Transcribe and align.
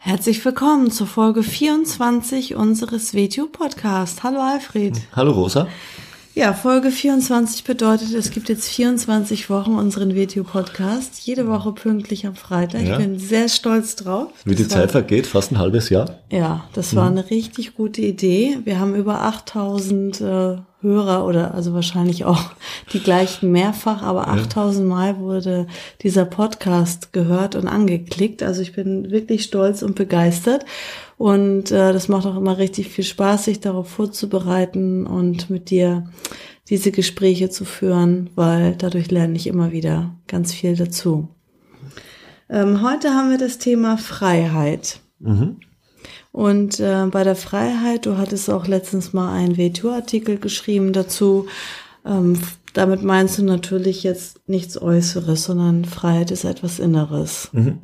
Herzlich 0.00 0.44
willkommen 0.44 0.92
zur 0.92 1.08
Folge 1.08 1.42
24 1.42 2.54
unseres 2.54 3.14
WTU 3.14 3.46
Podcast. 3.46 4.22
Hallo 4.22 4.40
Alfred. 4.40 4.96
Hallo 5.14 5.32
Rosa. 5.32 5.66
Ja, 6.36 6.52
Folge 6.54 6.92
24 6.92 7.64
bedeutet, 7.64 8.14
es 8.14 8.30
gibt 8.30 8.48
jetzt 8.48 8.68
24 8.68 9.50
Wochen 9.50 9.74
unseren 9.74 10.14
WTU-Podcast. 10.14 11.26
Jede 11.26 11.48
Woche 11.48 11.72
pünktlich 11.72 12.28
am 12.28 12.36
Freitag. 12.36 12.82
Ja. 12.82 12.92
Ich 12.92 12.98
bin 12.98 13.18
sehr 13.18 13.48
stolz 13.48 13.96
drauf. 13.96 14.30
Wie 14.44 14.54
die 14.54 14.68
Zeit 14.68 14.92
vergeht, 14.92 15.26
fast 15.26 15.50
ein 15.50 15.58
halbes 15.58 15.90
Jahr. 15.90 16.20
Ja, 16.30 16.64
das 16.74 16.94
war 16.94 17.10
mhm. 17.10 17.18
eine 17.18 17.30
richtig 17.30 17.74
gute 17.74 18.02
Idee. 18.02 18.58
Wir 18.62 18.78
haben 18.78 18.94
über 18.94 19.22
8000 19.22 20.20
äh, 20.20 20.56
Hörer 20.80 21.26
oder 21.26 21.54
also 21.54 21.74
wahrscheinlich 21.74 22.24
auch 22.24 22.50
die 22.92 23.00
gleichen 23.00 23.50
mehrfach, 23.50 24.02
aber 24.02 24.28
8000 24.28 24.86
Mal 24.86 25.18
wurde 25.18 25.66
dieser 26.02 26.24
Podcast 26.24 27.12
gehört 27.12 27.56
und 27.56 27.66
angeklickt. 27.66 28.42
Also 28.42 28.62
ich 28.62 28.74
bin 28.74 29.10
wirklich 29.10 29.44
stolz 29.44 29.82
und 29.82 29.96
begeistert. 29.96 30.64
Und 31.16 31.72
äh, 31.72 31.92
das 31.92 32.08
macht 32.08 32.26
auch 32.26 32.36
immer 32.36 32.58
richtig 32.58 32.88
viel 32.88 33.04
Spaß, 33.04 33.46
sich 33.46 33.58
darauf 33.58 33.88
vorzubereiten 33.88 35.04
und 35.04 35.50
mit 35.50 35.70
dir 35.70 36.08
diese 36.68 36.92
Gespräche 36.92 37.50
zu 37.50 37.64
führen, 37.64 38.30
weil 38.36 38.76
dadurch 38.76 39.10
lerne 39.10 39.34
ich 39.34 39.46
immer 39.46 39.72
wieder 39.72 40.14
ganz 40.28 40.52
viel 40.52 40.76
dazu. 40.76 41.28
Ähm, 42.48 42.82
heute 42.82 43.10
haben 43.10 43.30
wir 43.30 43.38
das 43.38 43.58
Thema 43.58 43.98
Freiheit. 43.98 45.00
Mhm. 45.18 45.56
Und 46.32 46.78
äh, 46.80 47.06
bei 47.10 47.24
der 47.24 47.36
Freiheit, 47.36 48.06
du 48.06 48.16
hattest 48.16 48.50
auch 48.50 48.66
letztens 48.66 49.12
mal 49.12 49.32
einen 49.32 49.56
WTO-Artikel 49.56 50.38
geschrieben 50.38 50.92
dazu, 50.92 51.46
ähm, 52.06 52.38
damit 52.74 53.02
meinst 53.02 53.38
du 53.38 53.42
natürlich 53.42 54.04
jetzt 54.04 54.48
nichts 54.48 54.80
Äußeres, 54.80 55.44
sondern 55.44 55.84
Freiheit 55.84 56.30
ist 56.30 56.44
etwas 56.44 56.78
Inneres. 56.78 57.48
Mhm. 57.52 57.80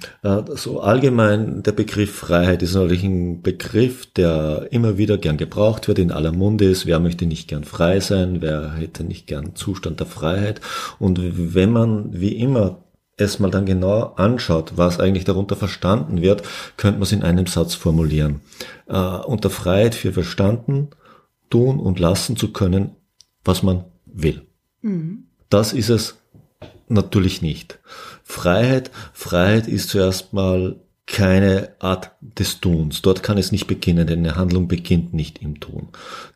So 0.55 0.81
allgemein 0.81 1.63
der 1.63 1.73
Begriff 1.73 2.15
Freiheit 2.15 2.63
ist 2.63 2.75
natürlich 2.75 3.03
ein 3.03 3.43
Begriff, 3.43 4.07
der 4.07 4.69
immer 4.71 4.97
wieder 4.99 5.19
gern 5.19 5.37
gebraucht 5.37 5.89
wird, 5.89 5.99
in 5.99 6.13
aller 6.13 6.31
Munde 6.33 6.67
ist. 6.67 6.87
Wer 6.87 7.01
möchte 7.01 7.27
nicht 7.27 7.49
gern 7.49 7.65
frei 7.65 7.99
sein? 7.99 8.41
Wer 8.41 8.75
hätte 8.75 9.03
nicht 9.05 9.27
gern 9.27 9.57
Zustand 9.57 9.99
der 9.99 10.07
Freiheit? 10.07 10.61
Und 10.99 11.19
wenn 11.55 11.73
man 11.73 12.11
wie 12.13 12.37
immer 12.37 12.84
es 13.17 13.39
mal 13.39 13.51
dann 13.51 13.67
genau 13.67 14.15
anschaut, 14.17 14.73
was 14.77 15.01
eigentlich 15.01 15.25
darunter 15.25 15.57
verstanden 15.57 16.21
wird, 16.21 16.43
könnte 16.77 16.99
man 16.99 17.05
es 17.05 17.13
in 17.13 17.23
einem 17.23 17.47
Satz 17.47 17.75
formulieren. 17.75 18.41
Äh, 18.87 18.97
unter 18.97 19.51
Freiheit 19.51 19.95
für 19.95 20.13
verstanden, 20.13 20.91
tun 21.51 21.79
und 21.79 21.99
lassen 22.01 22.37
zu 22.37 22.53
können, 22.53 22.97
was 23.45 23.63
man 23.63 23.85
will. 24.07 24.43
Mhm. 24.83 25.27
Das 25.49 25.73
ist 25.73 25.91
es 25.91 26.17
natürlich 26.89 27.43
nicht. 27.43 27.79
Freiheit, 28.25 28.91
Freiheit 29.13 29.69
ist 29.69 29.91
zuerst 29.91 30.33
mal 30.33 30.81
keine 31.07 31.71
Art 31.81 32.13
des 32.21 32.61
Tuns. 32.61 33.03
Dort 33.03 33.23
kann 33.23 33.37
es 33.37 33.53
nicht 33.53 33.67
beginnen, 33.67 34.07
denn 34.07 34.21
eine 34.21 34.37
Handlung 34.37 34.69
beginnt 34.69 35.13
nicht 35.13 35.43
im 35.43 35.61
Tun. 35.61 35.89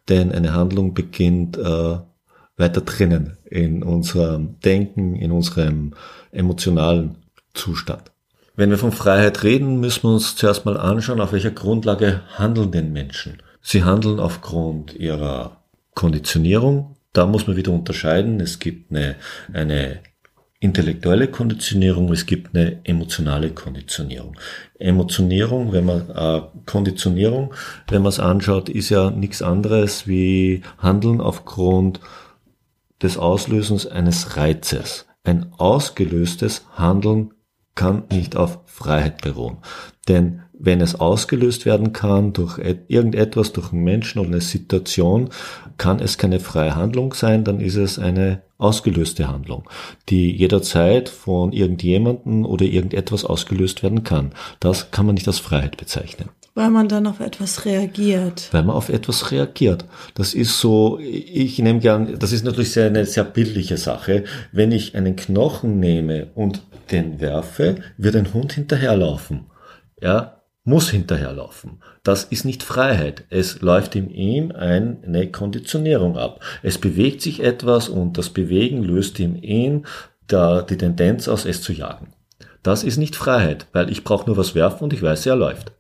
Denn 0.09 0.31
eine 0.31 0.53
Handlung 0.53 0.95
beginnt 0.95 1.57
äh, 1.57 1.99
weiter 2.59 2.83
drinnen 2.83 3.39
in 3.47 3.83
unserem 3.83 4.61
Denken, 4.61 5.17
in 5.17 5.33
unserem 5.33 5.95
emotionalen 6.33 7.17
Zustand. 7.55 8.13
Wenn 8.57 8.71
wir 8.71 8.79
von 8.79 8.93
Freiheit 8.93 9.45
reden, 9.45 9.79
müssen 9.79 10.03
wir 10.03 10.15
uns 10.15 10.35
zuerst 10.35 10.65
mal 10.65 10.77
anschauen, 10.77 11.21
auf 11.21 11.33
welcher 11.33 11.53
Grundlage 11.53 12.23
handeln 12.35 12.73
denn 12.73 12.93
Menschen. 12.93 13.41
Sie 13.63 13.85
handeln 13.85 14.19
aufgrund 14.19 14.95
ihrer 14.95 15.63
Konditionierung, 15.95 16.97
da 17.13 17.27
muss 17.27 17.47
man 17.47 17.57
wieder 17.57 17.73
unterscheiden. 17.73 18.41
Es 18.41 18.59
gibt 18.59 18.91
eine, 18.91 19.17
eine 19.53 20.01
intellektuelle 20.61 21.29
Konditionierung, 21.29 22.13
es 22.13 22.27
gibt 22.27 22.55
eine 22.55 22.81
emotionale 22.85 23.51
Konditionierung. 23.51 24.37
Emotionierung, 24.79 25.73
wenn 25.73 25.85
man 25.85 26.11
äh, 26.11 26.43
Konditionierung, 26.67 27.55
wenn 27.89 28.03
man 28.03 28.11
es 28.11 28.19
anschaut, 28.19 28.69
ist 28.69 28.89
ja 28.91 29.11
nichts 29.11 29.41
anderes 29.41 30.09
wie 30.09 30.63
Handeln 30.79 31.21
aufgrund 31.21 32.01
des 33.03 33.19
Auslösens 33.19 33.87
eines 33.87 34.37
Reizes. 34.37 35.07
Ein 35.25 35.53
ausgelöstes 35.59 36.67
Handeln 36.77 37.35
kann 37.75 38.05
nicht 38.11 38.37
auf 38.37 38.61
Freiheit 38.67 39.23
beruhen. 39.23 39.59
Denn 40.09 40.43
wenn 40.53 40.81
es 40.81 40.99
ausgelöst 40.99 41.65
werden 41.65 41.93
kann 41.93 42.33
durch 42.33 42.59
irgendetwas, 42.89 43.53
durch 43.53 43.73
einen 43.73 43.85
Menschen 43.85 44.19
oder 44.19 44.31
eine 44.31 44.41
Situation, 44.41 45.31
kann 45.77 46.01
es 46.01 46.19
keine 46.19 46.41
freie 46.41 46.75
Handlung 46.75 47.15
sein, 47.15 47.45
dann 47.45 47.61
ist 47.61 47.77
es 47.77 47.99
eine 47.99 48.43
ausgelöste 48.59 49.29
Handlung, 49.29 49.69
die 50.09 50.35
jederzeit 50.35 51.09
von 51.09 51.53
irgendjemanden 51.53 52.45
oder 52.45 52.65
irgendetwas 52.65 53.25
ausgelöst 53.25 53.85
werden 53.85 54.03
kann. 54.03 54.33
Das 54.59 54.91
kann 54.91 55.07
man 55.07 55.15
nicht 55.15 55.29
als 55.29 55.39
Freiheit 55.39 55.77
bezeichnen. 55.77 56.31
Weil 56.59 56.71
man 56.71 56.89
dann 56.89 57.07
auf 57.07 57.21
etwas 57.21 57.67
reagiert. 57.67 58.49
Weil 58.51 58.65
man 58.65 58.75
auf 58.75 58.89
etwas 58.89 59.31
reagiert. 59.31 59.85
Das 60.15 60.35
ist 60.35 60.59
so, 60.59 60.99
ich 60.99 61.61
nehme 61.61 61.79
gern, 61.79 62.19
das 62.19 62.33
ist 62.33 62.45
natürlich 62.45 62.73
sehr, 62.73 62.87
eine 62.87 63.07
sehr 63.07 63.23
bildliche 63.23 63.77
Sache. 63.77 64.25
Wenn 64.51 64.73
ich 64.73 64.97
einen 64.97 65.15
Knochen 65.15 65.79
nehme 65.79 66.27
und 66.35 66.63
den 66.91 67.21
werfe, 67.21 67.77
wird 67.97 68.17
ein 68.17 68.35
Hund 68.35 68.55
hinterherlaufen. 68.55 69.47
Ja, 70.03 70.43
muss 70.65 70.91
hinterherlaufen. 70.91 71.81
Das 72.03 72.25
ist 72.25 72.45
nicht 72.45 72.65
Freiheit. 72.65 73.23
Es 73.31 73.61
läuft 73.61 73.95
in 73.95 74.11
ihm 74.11 74.51
eine 74.51 75.31
Konditionierung 75.31 76.19
ab. 76.19 76.41
Es 76.65 76.79
bewegt 76.79 77.23
sich 77.23 77.41
etwas 77.41 77.89
und 77.89 78.19
das 78.19 78.31
Bewegen 78.31 78.83
löst 78.83 79.21
in 79.21 79.41
ihm 79.41 79.85
die 80.29 80.77
Tendenz 80.77 81.29
aus, 81.29 81.45
es 81.45 81.63
zu 81.63 81.73
jagen. 81.73 82.09
Das 82.65 82.83
ist 82.83 82.97
nicht 82.97 83.15
Freiheit, 83.15 83.69
weil 83.73 83.93
ich 83.93 84.03
brauche 84.03 84.27
nur 84.27 84.37
was 84.37 84.57
werfen 84.57 84.83
und 84.83 84.93
ich 84.93 85.03
weiß, 85.03 85.25
er 85.27 85.37
läuft. 85.37 85.78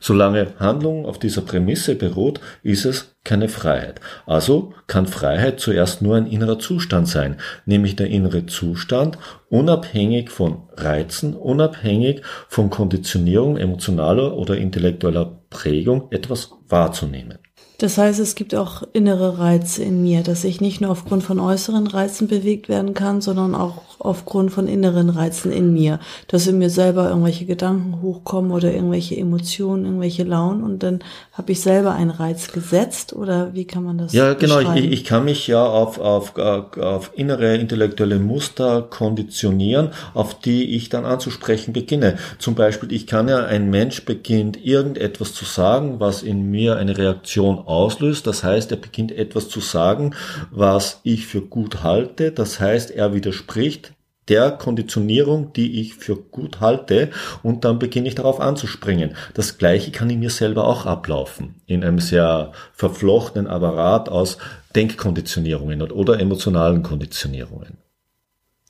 Solange 0.00 0.52
Handlung 0.58 1.06
auf 1.06 1.18
dieser 1.18 1.42
Prämisse 1.42 1.94
beruht, 1.94 2.40
ist 2.62 2.84
es 2.84 3.16
keine 3.24 3.48
Freiheit. 3.48 4.00
Also 4.26 4.74
kann 4.86 5.06
Freiheit 5.06 5.60
zuerst 5.60 6.02
nur 6.02 6.16
ein 6.16 6.26
innerer 6.26 6.58
Zustand 6.58 7.08
sein, 7.08 7.36
nämlich 7.64 7.96
der 7.96 8.08
innere 8.08 8.46
Zustand, 8.46 9.18
unabhängig 9.48 10.30
von 10.30 10.68
Reizen, 10.76 11.34
unabhängig 11.34 12.22
von 12.48 12.70
Konditionierung 12.70 13.56
emotionaler 13.56 14.36
oder 14.36 14.56
intellektueller 14.56 15.42
Prägung 15.48 16.08
etwas 16.10 16.50
wahrzunehmen. 16.68 17.38
Das 17.78 17.98
heißt, 17.98 18.20
es 18.20 18.34
gibt 18.34 18.54
auch 18.54 18.82
innere 18.92 19.38
Reize 19.38 19.82
in 19.82 20.02
mir, 20.02 20.22
dass 20.22 20.44
ich 20.44 20.60
nicht 20.60 20.80
nur 20.80 20.90
aufgrund 20.90 21.22
von 21.22 21.38
äußeren 21.38 21.86
Reizen 21.86 22.26
bewegt 22.26 22.68
werden 22.68 22.94
kann, 22.94 23.20
sondern 23.20 23.54
auch 23.54 23.82
aufgrund 23.98 24.50
von 24.50 24.68
inneren 24.68 25.10
Reizen 25.10 25.52
in 25.52 25.72
mir, 25.72 26.00
dass 26.28 26.46
in 26.46 26.58
mir 26.58 26.70
selber 26.70 27.08
irgendwelche 27.08 27.44
Gedanken 27.44 28.00
hochkommen 28.02 28.50
oder 28.50 28.72
irgendwelche 28.72 29.16
Emotionen, 29.16 29.84
irgendwelche 29.84 30.24
Launen 30.24 30.62
und 30.62 30.82
dann 30.82 31.00
habe 31.32 31.52
ich 31.52 31.60
selber 31.60 31.94
einen 31.94 32.10
Reiz 32.10 32.52
gesetzt 32.52 33.12
oder 33.12 33.52
wie 33.54 33.66
kann 33.66 33.84
man 33.84 33.98
das 33.98 34.12
Ja, 34.12 34.34
genau, 34.34 34.60
ich, 34.74 34.92
ich 34.92 35.04
kann 35.04 35.24
mich 35.24 35.46
ja 35.46 35.64
auf, 35.64 35.98
auf, 35.98 36.36
auf 36.38 37.10
innere 37.14 37.56
intellektuelle 37.56 38.18
Muster 38.18 38.82
konditionieren, 38.82 39.90
auf 40.14 40.38
die 40.38 40.76
ich 40.76 40.88
dann 40.88 41.04
anzusprechen 41.04 41.72
beginne. 41.72 42.16
Zum 42.38 42.54
Beispiel, 42.54 42.92
ich 42.92 43.06
kann 43.06 43.28
ja, 43.28 43.44
ein 43.44 43.70
Mensch 43.70 44.04
beginnt 44.04 44.64
irgendetwas 44.64 45.32
zu 45.32 45.44
sagen, 45.44 45.96
was 45.98 46.22
in 46.22 46.50
mir 46.50 46.76
eine 46.76 46.96
Reaktion 46.96 47.65
auslöst. 47.66 48.26
Das 48.26 48.44
heißt, 48.44 48.70
er 48.70 48.78
beginnt 48.78 49.12
etwas 49.12 49.48
zu 49.48 49.60
sagen, 49.60 50.14
was 50.50 51.00
ich 51.02 51.26
für 51.26 51.42
gut 51.42 51.82
halte. 51.82 52.32
Das 52.32 52.60
heißt, 52.60 52.90
er 52.90 53.14
widerspricht 53.14 53.92
der 54.28 54.50
Konditionierung, 54.50 55.52
die 55.52 55.80
ich 55.80 55.94
für 55.94 56.16
gut 56.16 56.60
halte, 56.60 57.10
und 57.42 57.64
dann 57.64 57.78
beginne 57.78 58.08
ich 58.08 58.14
darauf 58.14 58.40
anzuspringen. 58.40 59.14
Das 59.34 59.58
gleiche 59.58 59.92
kann 59.92 60.10
in 60.10 60.20
mir 60.20 60.30
selber 60.30 60.66
auch 60.66 60.86
ablaufen, 60.86 61.54
in 61.66 61.84
einem 61.84 62.00
sehr 62.00 62.52
verflochtenen 62.72 63.46
Apparat 63.46 64.08
aus 64.08 64.38
Denkkonditionierungen 64.74 65.80
oder 65.92 66.18
emotionalen 66.18 66.82
Konditionierungen. 66.82 67.78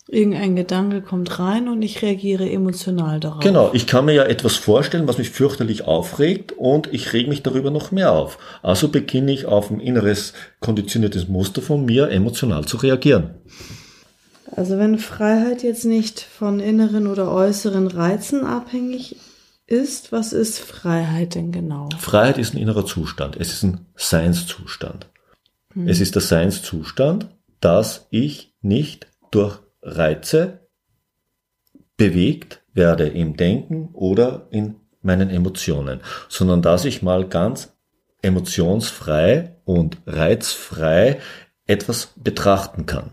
Irgendein 0.08 0.54
Gedanke 0.54 1.02
kommt 1.02 1.40
rein 1.40 1.68
und 1.68 1.82
ich 1.82 2.00
reagiere 2.00 2.48
emotional 2.48 3.18
darauf. 3.18 3.42
Genau, 3.42 3.70
ich 3.72 3.88
kann 3.88 4.04
mir 4.04 4.12
ja 4.12 4.22
etwas 4.22 4.54
vorstellen, 4.54 5.08
was 5.08 5.18
mich 5.18 5.30
fürchterlich 5.30 5.82
aufregt 5.82 6.52
und 6.52 6.92
ich 6.92 7.12
reg 7.12 7.26
mich 7.26 7.42
darüber 7.42 7.72
noch 7.72 7.90
mehr 7.90 8.12
auf. 8.12 8.38
Also 8.62 8.88
beginne 8.88 9.32
ich 9.32 9.46
auf 9.46 9.68
ein 9.68 9.80
inneres 9.80 10.32
konditioniertes 10.60 11.26
Muster 11.26 11.60
von 11.60 11.84
mir 11.84 12.10
emotional 12.10 12.66
zu 12.66 12.76
reagieren. 12.76 13.34
Also 14.54 14.78
wenn 14.78 14.98
Freiheit 14.98 15.64
jetzt 15.64 15.84
nicht 15.84 16.20
von 16.20 16.60
inneren 16.60 17.08
oder 17.08 17.32
äußeren 17.32 17.88
Reizen 17.88 18.44
abhängig 18.44 19.16
ist, 19.66 20.12
was 20.12 20.32
ist 20.32 20.60
Freiheit 20.60 21.34
denn 21.34 21.50
genau? 21.50 21.88
Freiheit 21.98 22.38
ist 22.38 22.54
ein 22.54 22.58
innerer 22.58 22.86
Zustand. 22.86 23.36
Es 23.36 23.52
ist 23.52 23.64
ein 23.64 23.86
Seinszustand. 23.96 25.08
Mhm. 25.74 25.88
Es 25.88 26.00
ist 26.00 26.14
der 26.14 26.22
Seinszustand, 26.22 27.26
dass 27.60 28.06
ich 28.10 28.54
nicht 28.62 29.08
durch 29.32 29.58
Reize 29.86 30.68
bewegt 31.96 32.62
werde 32.74 33.08
im 33.08 33.36
Denken 33.36 33.88
oder 33.92 34.48
in 34.50 34.76
meinen 35.00 35.30
Emotionen, 35.30 36.00
sondern 36.28 36.60
dass 36.62 36.84
ich 36.84 37.02
mal 37.02 37.28
ganz 37.28 37.72
emotionsfrei 38.22 39.56
und 39.64 39.98
reizfrei 40.06 41.20
etwas 41.66 42.12
betrachten 42.16 42.86
kann. 42.86 43.10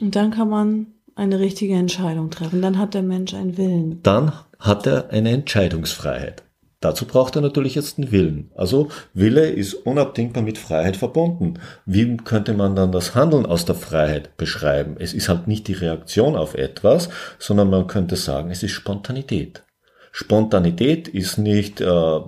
Und 0.00 0.16
dann 0.16 0.30
kann 0.30 0.48
man 0.48 0.86
eine 1.14 1.38
richtige 1.38 1.74
Entscheidung 1.74 2.30
treffen. 2.30 2.62
Dann 2.62 2.78
hat 2.78 2.94
der 2.94 3.02
Mensch 3.02 3.34
einen 3.34 3.56
Willen. 3.56 4.02
Dann 4.02 4.32
hat 4.58 4.86
er 4.86 5.10
eine 5.10 5.30
Entscheidungsfreiheit. 5.30 6.43
Dazu 6.84 7.06
braucht 7.06 7.34
er 7.34 7.40
natürlich 7.40 7.76
jetzt 7.76 7.96
einen 7.96 8.12
Willen. 8.12 8.50
Also 8.54 8.88
Wille 9.14 9.48
ist 9.48 9.72
unabdingbar 9.72 10.42
mit 10.42 10.58
Freiheit 10.58 10.98
verbunden. 10.98 11.54
Wie 11.86 12.18
könnte 12.18 12.52
man 12.52 12.76
dann 12.76 12.92
das 12.92 13.14
Handeln 13.14 13.46
aus 13.46 13.64
der 13.64 13.74
Freiheit 13.74 14.36
beschreiben? 14.36 14.96
Es 14.98 15.14
ist 15.14 15.30
halt 15.30 15.48
nicht 15.48 15.66
die 15.66 15.72
Reaktion 15.72 16.36
auf 16.36 16.54
etwas, 16.54 17.08
sondern 17.38 17.70
man 17.70 17.86
könnte 17.86 18.16
sagen, 18.16 18.50
es 18.50 18.62
ist 18.62 18.72
Spontanität. 18.72 19.62
Spontanität 20.12 21.08
ist 21.08 21.38
nicht 21.38 21.80
äh, 21.80 22.20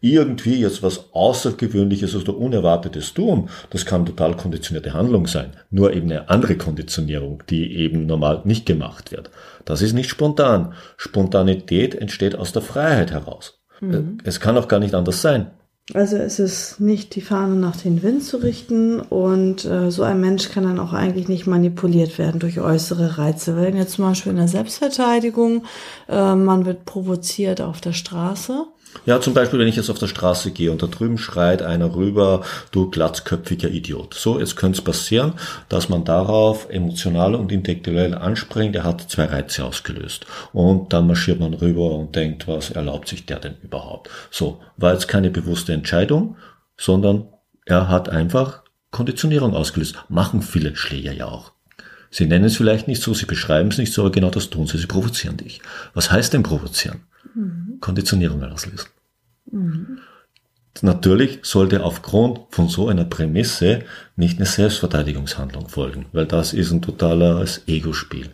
irgendwie 0.00 0.60
jetzt 0.60 0.84
was 0.84 1.12
Außergewöhnliches 1.12 2.14
oder 2.14 2.36
Unerwartetes 2.36 3.14
tun. 3.14 3.50
Das 3.70 3.84
kann 3.84 4.06
total 4.06 4.36
konditionierte 4.36 4.94
Handlung 4.94 5.26
sein. 5.26 5.54
Nur 5.70 5.92
eben 5.92 6.08
eine 6.08 6.28
andere 6.30 6.56
Konditionierung, 6.56 7.42
die 7.50 7.74
eben 7.74 8.06
normal 8.06 8.42
nicht 8.44 8.64
gemacht 8.64 9.10
wird. 9.10 9.30
Das 9.64 9.82
ist 9.82 9.92
nicht 9.92 10.08
spontan. 10.08 10.74
Spontanität 10.96 11.96
entsteht 11.96 12.36
aus 12.36 12.52
der 12.52 12.62
Freiheit 12.62 13.10
heraus. 13.10 13.57
Mhm. 13.80 14.18
Es 14.24 14.40
kann 14.40 14.56
auch 14.56 14.68
gar 14.68 14.80
nicht 14.80 14.94
anders 14.94 15.22
sein. 15.22 15.48
Also 15.94 16.16
es 16.16 16.38
ist 16.38 16.80
nicht 16.80 17.14
die 17.14 17.22
Fahne 17.22 17.54
nach 17.54 17.76
den 17.76 18.02
Wind 18.02 18.22
zu 18.22 18.36
richten 18.36 19.00
und 19.00 19.64
äh, 19.64 19.90
so 19.90 20.02
ein 20.02 20.20
Mensch 20.20 20.50
kann 20.50 20.64
dann 20.64 20.78
auch 20.80 20.92
eigentlich 20.92 21.28
nicht 21.28 21.46
manipuliert 21.46 22.18
werden 22.18 22.40
durch 22.40 22.60
äußere 22.60 23.16
Reize. 23.16 23.56
Wenn 23.56 23.74
jetzt 23.74 23.92
zum 23.92 24.04
Beispiel 24.04 24.32
in 24.32 24.36
der 24.36 24.48
Selbstverteidigung 24.48 25.64
äh, 26.08 26.34
man 26.34 26.66
wird 26.66 26.84
provoziert 26.84 27.62
auf 27.62 27.80
der 27.80 27.94
Straße 27.94 28.66
ja, 29.06 29.20
zum 29.20 29.34
Beispiel, 29.34 29.58
wenn 29.58 29.68
ich 29.68 29.76
jetzt 29.76 29.90
auf 29.90 29.98
der 29.98 30.06
Straße 30.06 30.50
gehe 30.50 30.70
und 30.70 30.82
da 30.82 30.86
drüben 30.86 31.18
schreit 31.18 31.62
einer 31.62 31.94
rüber, 31.94 32.42
du 32.70 32.90
glatzköpfiger 32.90 33.68
Idiot. 33.68 34.14
So, 34.14 34.38
jetzt 34.38 34.56
könnte 34.56 34.78
es 34.78 34.84
passieren, 34.84 35.34
dass 35.68 35.88
man 35.88 36.04
darauf 36.04 36.68
emotional 36.70 37.34
und 37.34 37.52
intellektuell 37.52 38.14
anspringt. 38.14 38.76
Er 38.76 38.84
hat 38.84 39.10
zwei 39.10 39.26
Reize 39.26 39.64
ausgelöst. 39.64 40.26
Und 40.52 40.92
dann 40.92 41.06
marschiert 41.06 41.40
man 41.40 41.54
rüber 41.54 41.92
und 41.92 42.14
denkt, 42.14 42.48
was 42.48 42.70
erlaubt 42.70 43.08
sich 43.08 43.26
der 43.26 43.38
denn 43.38 43.56
überhaupt? 43.62 44.10
So, 44.30 44.60
war 44.76 44.92
jetzt 44.92 45.08
keine 45.08 45.30
bewusste 45.30 45.72
Entscheidung, 45.72 46.36
sondern 46.76 47.28
er 47.64 47.88
hat 47.88 48.08
einfach 48.08 48.62
Konditionierung 48.90 49.54
ausgelöst. 49.54 49.96
Machen 50.08 50.42
viele 50.42 50.74
Schläger 50.76 51.12
ja 51.12 51.26
auch. 51.26 51.52
Sie 52.10 52.26
nennen 52.26 52.46
es 52.46 52.56
vielleicht 52.56 52.88
nicht 52.88 53.02
so, 53.02 53.12
sie 53.12 53.26
beschreiben 53.26 53.68
es 53.68 53.78
nicht 53.78 53.92
so, 53.92 54.02
aber 54.02 54.12
genau 54.12 54.30
das 54.30 54.50
tun 54.50 54.66
sie. 54.66 54.78
Sie 54.78 54.86
provozieren 54.86 55.36
dich. 55.36 55.60
Was 55.94 56.10
heißt 56.10 56.32
denn 56.32 56.42
provozieren? 56.42 57.02
Mhm. 57.38 57.78
Konditionierung 57.80 58.42
auslösen. 58.42 58.88
Mhm. 59.50 59.98
Natürlich 60.82 61.40
sollte 61.42 61.82
aufgrund 61.82 62.40
von 62.50 62.68
so 62.68 62.88
einer 62.88 63.04
Prämisse 63.04 63.80
nicht 64.16 64.38
eine 64.38 64.46
Selbstverteidigungshandlung 64.46 65.68
folgen, 65.68 66.06
weil 66.12 66.26
das 66.26 66.52
ist 66.52 66.70
ein 66.70 66.82
totales 66.82 67.62
Ego-Spiel. 67.66 68.30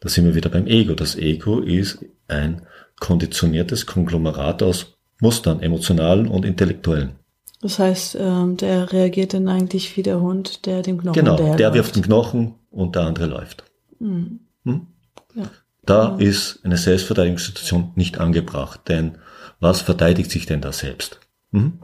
Da 0.00 0.08
sind 0.08 0.24
wir 0.24 0.34
wieder 0.34 0.50
beim 0.50 0.66
Ego. 0.66 0.94
Das 0.94 1.16
Ego 1.16 1.60
ist 1.60 2.04
ein 2.26 2.62
konditioniertes 2.98 3.86
Konglomerat 3.86 4.62
aus 4.62 4.96
Mustern, 5.20 5.60
emotionalen 5.60 6.28
und 6.28 6.44
intellektuellen. 6.44 7.16
Das 7.60 7.78
heißt, 7.78 8.16
ähm, 8.18 8.56
der 8.56 8.90
reagiert 8.90 9.34
dann 9.34 9.48
eigentlich 9.48 9.96
wie 9.96 10.02
der 10.02 10.20
Hund, 10.20 10.64
der 10.66 10.82
den 10.82 10.98
Knochen 10.98 11.22
Genau, 11.22 11.36
der, 11.36 11.56
der 11.56 11.74
wirft 11.74 11.94
den 11.94 12.02
Knochen 12.02 12.54
und 12.70 12.96
der 12.96 13.02
andere 13.02 13.26
läuft. 13.26 13.64
Mhm. 13.98 14.40
Hm? 14.64 14.86
Ja. 15.34 15.50
Da 15.90 16.10
mhm. 16.10 16.20
ist 16.20 16.60
eine 16.62 16.76
Selbstverteidigungssituation 16.76 17.90
nicht 17.96 18.20
angebracht, 18.20 18.82
denn 18.88 19.18
was 19.58 19.80
verteidigt 19.80 20.30
sich 20.30 20.46
denn 20.46 20.60
da 20.60 20.72
selbst? 20.72 21.18
Mhm. 21.50 21.80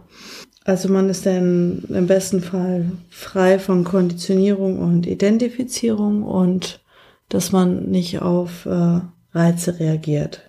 Also 0.64 0.88
man 0.88 1.10
ist 1.10 1.26
dann 1.26 1.82
im 1.88 2.06
besten 2.06 2.40
Fall 2.40 2.92
frei 3.10 3.58
von 3.58 3.82
Konditionierung 3.82 4.78
und 4.78 5.08
Identifizierung 5.08 6.22
und 6.22 6.80
dass 7.28 7.50
man 7.50 7.86
nicht 7.90 8.22
auf 8.22 8.66
äh, 8.66 9.00
Reize 9.32 9.80
reagiert. 9.80 10.40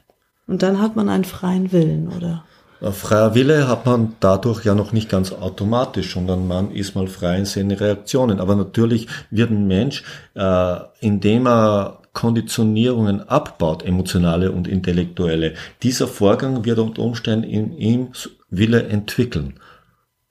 Und 0.46 0.62
dann 0.62 0.80
hat 0.80 0.96
man 0.96 1.10
einen 1.10 1.26
freien 1.26 1.72
Willen, 1.72 2.10
oder? 2.16 2.46
Freier 2.92 3.34
Wille 3.34 3.68
hat 3.68 3.88
man 3.88 4.14
dadurch 4.20 4.66
ja 4.66 4.76
noch 4.76 4.92
nicht 4.92 5.10
ganz 5.10 5.32
automatisch, 5.32 6.14
sondern 6.14 6.48
man 6.48 6.70
ist 6.70 6.94
mal 6.94 7.08
frei 7.08 7.40
in 7.40 7.46
seinen 7.46 7.72
Reaktionen. 7.72 8.40
Aber 8.40 8.56
natürlich 8.56 9.08
wird 9.32 9.50
ein 9.50 9.66
Mensch, 9.66 10.04
äh, 10.36 10.76
indem 11.00 11.48
er 11.48 12.04
Konditionierungen 12.18 13.30
abbaut, 13.30 13.86
emotionale 13.86 14.52
und 14.52 14.68
intellektuelle, 14.68 15.54
dieser 15.84 16.08
Vorgang 16.08 16.66
wird 16.66 16.80
unter 16.80 17.04
Umständen 17.04 17.48
in 17.48 17.78
ihm 17.78 18.08
Wille 18.50 18.88
entwickeln. 18.88 19.60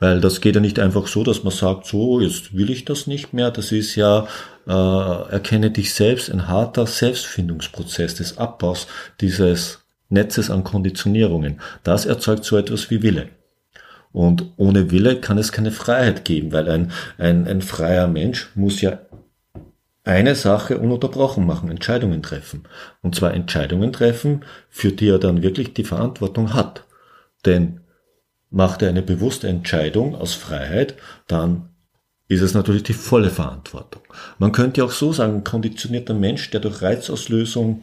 Weil 0.01 0.21
das 0.21 0.41
geht 0.41 0.57
ja 0.57 0.61
nicht 0.61 0.81
einfach 0.81 1.07
so, 1.07 1.23
dass 1.23 1.45
man 1.45 1.53
sagt, 1.53 1.87
so, 1.87 2.21
jetzt 2.21 2.57
will 2.57 2.71
ich 2.71 2.87
das 2.87 3.07
nicht 3.07 3.33
mehr. 3.33 3.53
Das 3.53 3.71
ist 3.71 3.95
ja, 3.95 4.27
äh, 4.67 4.73
erkenne 5.31 5.71
dich 5.71 5.95
selbst, 5.95 6.29
ein 6.29 6.49
harter 6.49 6.89
Selbstfindungsprozess 6.89 8.17
des 8.17 8.37
Abbaus 8.37 8.89
dieses 9.21 9.85
Netzes 10.09 10.51
an 10.51 10.65
Konditionierungen. 10.65 11.61
Das 11.85 12.05
erzeugt 12.05 12.45
so 12.45 12.57
etwas 12.57 12.91
wie 12.91 13.05
Wille. 13.05 13.29
Und 14.11 14.47
ohne 14.57 14.91
Wille 14.91 15.21
kann 15.21 15.39
es 15.39 15.53
keine 15.53 15.71
Freiheit 15.71 16.25
geben, 16.25 16.51
weil 16.51 16.69
ein, 16.69 16.91
ein, 17.17 17.47
ein 17.47 17.63
freier 17.63 18.09
Mensch 18.09 18.49
muss 18.57 18.81
ja 18.81 18.99
eine 20.07 20.37
Sache 20.37 20.79
ununterbrochen 20.79 21.45
machen, 21.45 21.69
Entscheidungen 21.69 22.23
treffen. 22.23 22.63
Und 23.03 23.17
zwar 23.17 23.35
Entscheidungen 23.35 23.93
treffen, 23.93 24.45
für 24.71 24.93
die 24.93 25.09
er 25.09 25.19
dann 25.19 25.43
wirklich 25.43 25.75
die 25.75 25.85
Verantwortung 25.85 26.55
hat. 26.55 26.85
Denn 27.45 27.81
macht 28.51 28.83
er 28.83 28.89
eine 28.89 29.03
bewusste 29.03 29.49
Entscheidung 29.49 30.15
aus 30.15 30.35
Freiheit, 30.35 30.95
dann 31.27 31.71
ist 32.29 32.41
es 32.41 32.55
natürlich 32.55 32.85
die 32.85 32.93
volle 32.93 33.31
Verantwortung. 33.31 34.03
Man 34.39 34.53
könnte 34.53 34.85
auch 34.85 34.93
so 34.93 35.13
sagen, 35.13 35.37
ein 35.37 35.45
konditionierter 35.45 36.15
Mensch, 36.15 36.51
der 36.51 36.61
durch 36.61 36.83
Reizauslösung 36.83 37.83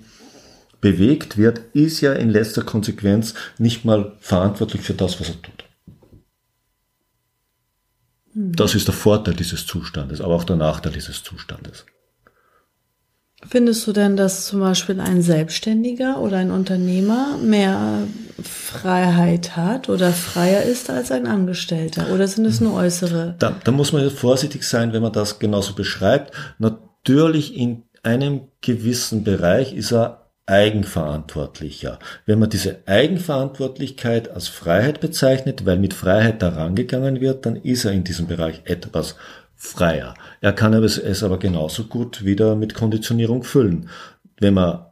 bewegt 0.80 1.38
wird, 1.38 1.62
ist 1.74 2.02
ja 2.02 2.14
in 2.14 2.30
letzter 2.30 2.64
Konsequenz 2.64 3.34
nicht 3.58 3.86
mal 3.86 4.14
verantwortlich 4.20 4.82
für 4.82 4.94
das, 4.94 5.20
was 5.20 5.30
er 5.30 5.42
tut. 5.42 5.66
Das 8.36 8.76
ist 8.76 8.88
der 8.88 8.96
Vorteil 8.96 9.36
dieses 9.36 9.66
Zustandes, 9.66 10.20
aber 10.20 10.36
auch 10.36 10.44
der 10.44 10.56
Nachteil 10.56 10.92
dieses 10.92 11.22
Zustandes. 11.24 11.86
Findest 13.50 13.86
du 13.88 13.94
denn, 13.94 14.16
dass 14.16 14.46
zum 14.46 14.60
Beispiel 14.60 15.00
ein 15.00 15.22
Selbstständiger 15.22 16.20
oder 16.20 16.38
ein 16.38 16.52
Unternehmer 16.52 17.38
mehr 17.38 18.08
Freiheit 18.42 19.56
hat 19.56 19.90
oder 19.90 20.12
freier 20.12 20.64
ist 20.64 20.90
als 20.90 21.12
ein 21.12 21.28
Angestellter? 21.28 22.12
Oder 22.14 22.28
sind 22.28 22.46
es 22.46 22.62
nur 22.62 22.74
äußere? 22.74 23.36
Da, 23.40 23.56
da 23.64 23.72
muss 23.72 23.94
man 23.94 24.10
vorsichtig 24.10 24.64
sein, 24.64 24.94
wenn 24.94 25.02
man 25.02 25.12
das 25.12 25.40
genauso 25.40 25.74
beschreibt. 25.74 26.34
Natürlich 26.58 27.56
in 27.56 27.84
einem 28.02 28.42
gewissen 28.62 29.24
Bereich 29.24 29.74
ist 29.74 29.92
er 29.92 30.24
eigenverantwortlicher. 30.46 32.00
Wenn 32.26 32.40
man 32.40 32.50
diese 32.50 32.80
Eigenverantwortlichkeit 32.86 34.30
als 34.30 34.50
Freiheit 34.50 35.00
bezeichnet, 35.00 35.66
weil 35.66 35.78
mit 35.78 35.94
Freiheit 35.94 36.44
gegangen 36.76 37.22
wird, 37.22 37.46
dann 37.46 37.56
ist 37.56 37.86
er 37.86 37.94
in 37.94 38.04
diesem 38.04 38.28
Bereich 38.28 38.62
etwas 38.66 39.16
freier. 39.64 40.14
Er 40.42 40.52
kann 40.52 40.74
es 40.74 41.24
aber 41.24 41.40
genauso 41.40 41.86
gut 41.86 42.26
wieder 42.26 42.56
mit 42.56 42.74
Konditionierung 42.74 43.44
füllen. 43.44 43.90
Wenn 44.38 44.56
man 44.56 44.86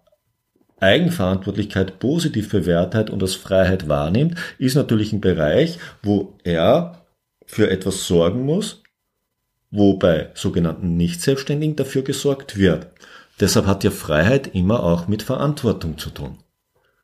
Eigenverantwortlichkeit 0.80 2.00
positiv 2.00 2.50
bewertet 2.50 3.10
und 3.10 3.22
als 3.22 3.36
Freiheit 3.36 3.90
wahrnimmt, 3.90 4.36
ist 4.58 4.76
natürlich 4.76 5.12
ein 5.12 5.22
Bereich, 5.22 5.78
wo 6.02 6.38
er 6.44 7.06
für 7.46 7.70
etwas 7.70 8.08
sorgen 8.08 8.46
muss, 8.46 8.82
wo 9.72 9.98
bei 9.98 10.32
sogenannten 10.36 10.96
Nicht-Selbstständigen 10.96 11.76
dafür 11.76 12.04
gesorgt 12.04 12.58
wird. 12.58 12.88
Deshalb 13.42 13.66
hat 13.68 13.84
ja 13.84 13.92
Freiheit 13.92 14.56
immer 14.56 14.84
auch 14.84 15.08
mit 15.08 15.22
Verantwortung 15.22 15.98
zu 15.98 16.12
tun. 16.12 16.38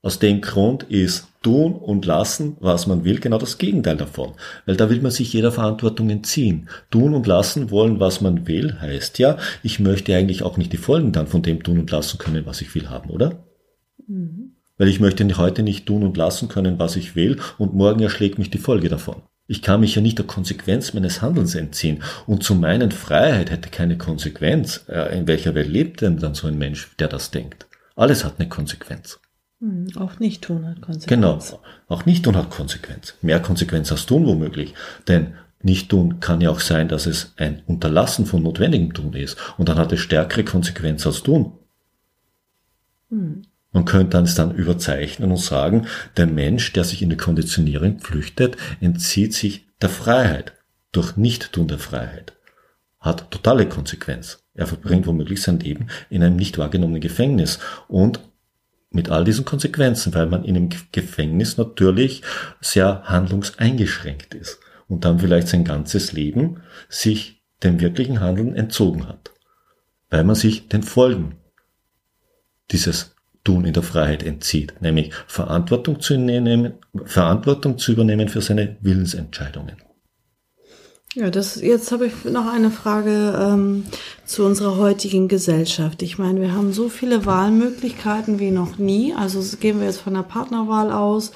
Aus 0.08 0.20
dem 0.20 0.40
Grund 0.40 0.84
ist 0.84 1.28
tun 1.42 1.74
und 1.74 2.06
lassen, 2.06 2.56
was 2.62 2.88
man 2.88 3.04
will, 3.04 3.20
genau 3.20 3.40
das 3.40 3.58
Gegenteil 3.58 3.98
davon. 3.98 4.36
Weil 4.66 4.78
da 4.78 4.90
will 4.90 5.02
man 5.02 5.12
sich 5.12 5.34
jeder 5.34 5.52
Verantwortung 5.52 6.10
entziehen. 6.10 6.70
Tun 6.90 7.14
und 7.14 7.28
lassen 7.28 7.72
wollen, 7.72 8.00
was 8.00 8.22
man 8.22 8.48
will, 8.48 8.80
heißt 8.80 9.20
ja, 9.20 9.36
ich 9.64 9.82
möchte 9.82 10.16
eigentlich 10.16 10.44
auch 10.44 10.56
nicht 10.56 10.72
die 10.72 10.78
Folgen 10.78 11.12
dann 11.12 11.28
von 11.28 11.42
dem 11.42 11.62
tun 11.62 11.78
und 11.78 11.92
lassen 11.92 12.20
können, 12.20 12.46
was 12.46 12.62
ich 12.62 12.74
will 12.74 12.90
haben, 12.90 13.10
oder? 13.10 13.44
Mhm. 14.08 14.54
Weil 14.78 14.88
ich 14.88 15.02
möchte 15.02 15.28
heute 15.38 15.62
nicht 15.62 15.86
tun 15.86 16.04
und 16.04 16.16
lassen 16.16 16.48
können, 16.48 16.80
was 16.80 16.96
ich 16.96 17.18
will, 17.18 17.42
und 17.58 17.74
morgen 17.74 18.02
erschlägt 18.02 18.40
mich 18.40 18.50
die 18.50 18.60
Folge 18.60 18.88
davon. 18.88 19.24
Ich 19.46 19.62
kann 19.62 19.82
mich 19.82 19.94
ja 19.94 20.02
nicht 20.02 20.20
der 20.20 20.26
Konsequenz 20.26 20.94
meines 20.94 21.22
Handelns 21.22 21.54
entziehen. 21.54 22.02
Und 22.26 22.44
zu 22.44 22.56
meinen 22.56 22.92
Freiheit 22.92 23.52
hätte 23.52 23.70
keine 23.70 23.98
Konsequenz. 23.98 24.86
Äh, 24.88 25.18
in 25.18 25.28
welcher 25.28 25.54
Welt 25.54 25.68
lebt 25.68 26.00
denn 26.00 26.18
dann 26.18 26.34
so 26.34 26.48
ein 26.48 26.58
Mensch, 26.58 26.96
der 26.98 27.10
das 27.10 27.30
denkt? 27.30 27.68
Alles 27.98 28.24
hat 28.24 28.36
eine 28.40 28.48
Konsequenz. 28.48 29.20
Hm, 29.60 29.88
auch 29.96 30.20
nicht 30.20 30.44
tun 30.44 30.66
hat 30.66 30.82
Konsequenz. 30.82 31.08
Genau, 31.08 31.40
auch 31.88 32.06
nicht 32.06 32.24
tun 32.24 32.36
hat 32.36 32.50
Konsequenz. 32.50 33.16
Mehr 33.22 33.40
Konsequenz 33.40 33.92
als 33.92 34.06
tun 34.06 34.26
womöglich. 34.28 34.74
Denn 35.08 35.34
nicht 35.62 35.90
tun 35.90 36.20
kann 36.20 36.42
ja 36.42 36.52
auch 36.52 36.60
sein, 36.60 36.88
dass 36.88 37.08
es 37.08 37.34
ein 37.38 37.64
Unterlassen 37.66 38.26
von 38.26 38.44
notwendigem 38.44 38.94
Tun 38.94 39.14
ist. 39.14 39.38
Und 39.58 39.70
dann 39.70 39.78
hat 39.78 39.92
es 39.92 40.00
stärkere 40.00 40.44
Konsequenzen 40.44 41.08
als 41.08 41.24
tun. 41.24 41.54
Hm. 43.10 43.44
Man 43.72 43.86
könnte 43.86 44.18
es 44.20 44.36
dann 44.36 44.56
überzeichnen 44.56 45.32
und 45.32 45.40
sagen, 45.40 45.88
der 46.16 46.28
Mensch, 46.28 46.74
der 46.74 46.84
sich 46.84 47.02
in 47.02 47.10
die 47.10 47.18
Konditionierung 47.18 48.00
flüchtet, 48.00 48.58
entzieht 48.80 49.34
sich 49.34 49.68
der 49.82 49.90
Freiheit 49.90 50.54
durch 50.92 51.18
Nichttun 51.18 51.68
der 51.68 51.80
Freiheit. 51.80 52.34
Hat 53.00 53.30
totale 53.30 53.68
Konsequenz. 53.68 54.44
Er 54.54 54.68
verbringt 54.68 55.06
womöglich 55.06 55.42
sein 55.42 55.60
Leben 55.60 55.88
in 56.10 56.24
einem 56.24 56.36
nicht 56.36 56.58
wahrgenommenen 56.58 57.02
Gefängnis 57.02 57.60
und 57.88 58.20
mit 58.90 59.10
all 59.10 59.24
diesen 59.24 59.46
Konsequenzen, 59.46 60.14
weil 60.14 60.28
man 60.28 60.44
in 60.44 60.56
einem 60.56 60.70
Gefängnis 60.92 61.58
natürlich 61.58 62.22
sehr 62.62 63.04
handlungseingeschränkt 63.04 64.34
ist 64.34 64.60
und 64.88 65.06
dann 65.06 65.20
vielleicht 65.20 65.48
sein 65.50 65.66
ganzes 65.66 66.14
Leben 66.14 66.62
sich 66.90 67.42
dem 67.64 67.80
wirklichen 67.80 68.22
Handeln 68.22 68.56
entzogen 68.56 69.08
hat, 69.08 69.32
weil 70.10 70.24
man 70.24 70.36
sich 70.36 70.68
den 70.70 70.84
Folgen 70.84 71.38
dieses 72.72 73.16
Tun 73.44 73.66
in 73.66 73.74
der 73.74 73.84
Freiheit 73.84 74.24
entzieht, 74.24 74.82
nämlich 74.82 75.14
Verantwortung 75.28 76.00
zu, 76.00 76.18
nehmen, 76.18 76.74
Verantwortung 77.06 77.78
zu 77.78 77.94
übernehmen 77.94 78.28
für 78.28 78.42
seine 78.42 78.78
Willensentscheidungen. 78.82 79.87
Ja, 81.16 81.32
das, 81.32 81.60
jetzt 81.62 81.92
habe 81.92 82.08
ich 82.08 82.26
noch 82.26 82.52
eine 82.52 82.70
Frage 82.70 83.34
ähm, 83.42 83.86
zu 84.26 84.44
unserer 84.44 84.78
heutigen 84.78 85.30
Gesellschaft. 85.30 86.02
Ich 86.02 86.20
meine, 86.20 86.42
wir 86.42 86.54
haben 86.54 86.74
so 86.74 86.90
viele 86.90 87.26
Wahlmöglichkeiten 87.26 88.40
wie 88.40 88.52
noch 88.52 88.78
nie. 88.78 89.14
Also 89.16 89.42
gehen 89.58 89.80
wir 89.80 89.88
jetzt 89.88 90.02
von 90.02 90.14
der 90.14 90.24
Partnerwahl 90.24 90.92
aus, 90.92 91.32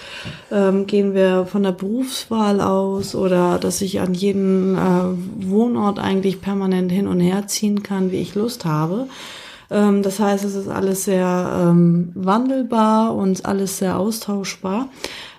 ähm, 0.52 0.88
gehen 0.88 1.16
wir 1.16 1.46
von 1.46 1.64
der 1.64 1.72
Berufswahl 1.72 2.60
aus 2.60 3.16
oder 3.16 3.58
dass 3.60 3.82
ich 3.82 4.02
an 4.02 4.14
jeden 4.14 4.76
äh, 4.76 5.48
Wohnort 5.48 6.00
eigentlich 6.00 6.42
permanent 6.42 6.92
hin 6.92 7.08
und 7.08 7.22
her 7.22 7.48
ziehen 7.48 7.82
kann, 7.82 8.12
wie 8.12 8.22
ich 8.22 8.36
Lust 8.36 8.66
habe. 8.66 9.08
Ähm, 9.72 10.04
das 10.04 10.20
heißt, 10.20 10.44
es 10.44 10.54
ist 10.54 10.68
alles 10.68 11.06
sehr 11.06 11.70
ähm, 11.70 12.12
wandelbar 12.14 13.16
und 13.16 13.46
alles 13.46 13.78
sehr 13.78 13.98
austauschbar 13.98 14.90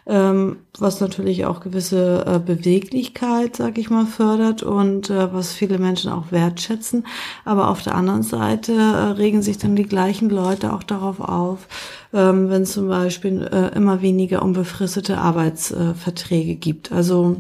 ähm, 0.06 0.56
was 0.78 1.00
natürlich 1.00 1.44
auch 1.44 1.61
gewisse 1.61 2.25
äh, 2.26 2.38
Beweglichkeit, 2.38 3.56
sag 3.56 3.78
ich 3.78 3.90
mal, 3.90 4.06
fördert 4.06 4.62
und 4.62 5.11
äh, 5.11 5.32
was 5.32 5.52
viele 5.52 5.78
Menschen 5.78 6.11
auch 6.11 6.32
wertschätzen. 6.32 7.06
Aber 7.44 7.68
auf 7.68 7.82
der 7.82 7.94
anderen 7.94 8.23
Seite 8.23 8.73
äh, 8.73 9.12
regen 9.12 9.42
sich 9.42 9.59
dann 9.59 9.76
die 9.76 9.87
gleichen 9.87 10.28
Leute 10.28 10.73
auch 10.73 10.82
darauf 10.82 11.21
auf, 11.21 11.68
ähm, 12.12 12.50
wenn 12.50 12.66
zum 12.66 12.88
Beispiel 12.88 13.49
äh, 13.52 13.76
immer 13.76 14.02
weniger 14.02 14.42
unbefristete 14.42 15.18
Arbeitsverträge 15.18 16.56
gibt. 16.56 16.90
Also 16.90 17.37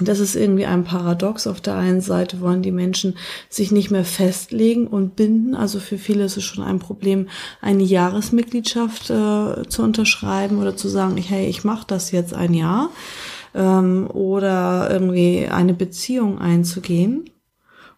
das 0.00 0.20
ist 0.20 0.36
irgendwie 0.36 0.66
ein 0.66 0.84
Paradox. 0.84 1.46
Auf 1.46 1.60
der 1.60 1.76
einen 1.76 2.00
Seite 2.00 2.40
wollen 2.40 2.62
die 2.62 2.72
Menschen 2.72 3.16
sich 3.48 3.72
nicht 3.72 3.90
mehr 3.90 4.04
festlegen 4.04 4.86
und 4.86 5.16
binden. 5.16 5.54
Also 5.54 5.80
für 5.80 5.98
viele 5.98 6.24
ist 6.24 6.36
es 6.36 6.44
schon 6.44 6.64
ein 6.64 6.78
Problem, 6.78 7.28
eine 7.60 7.82
Jahresmitgliedschaft 7.82 9.10
äh, 9.10 9.68
zu 9.68 9.82
unterschreiben 9.82 10.58
oder 10.58 10.76
zu 10.76 10.88
sagen, 10.88 11.16
hey, 11.16 11.48
ich 11.48 11.64
mache 11.64 11.86
das 11.86 12.10
jetzt 12.12 12.34
ein 12.34 12.54
Jahr. 12.54 12.90
Ähm, 13.54 14.08
oder 14.12 14.88
irgendwie 14.90 15.48
eine 15.48 15.74
Beziehung 15.74 16.38
einzugehen. 16.38 17.30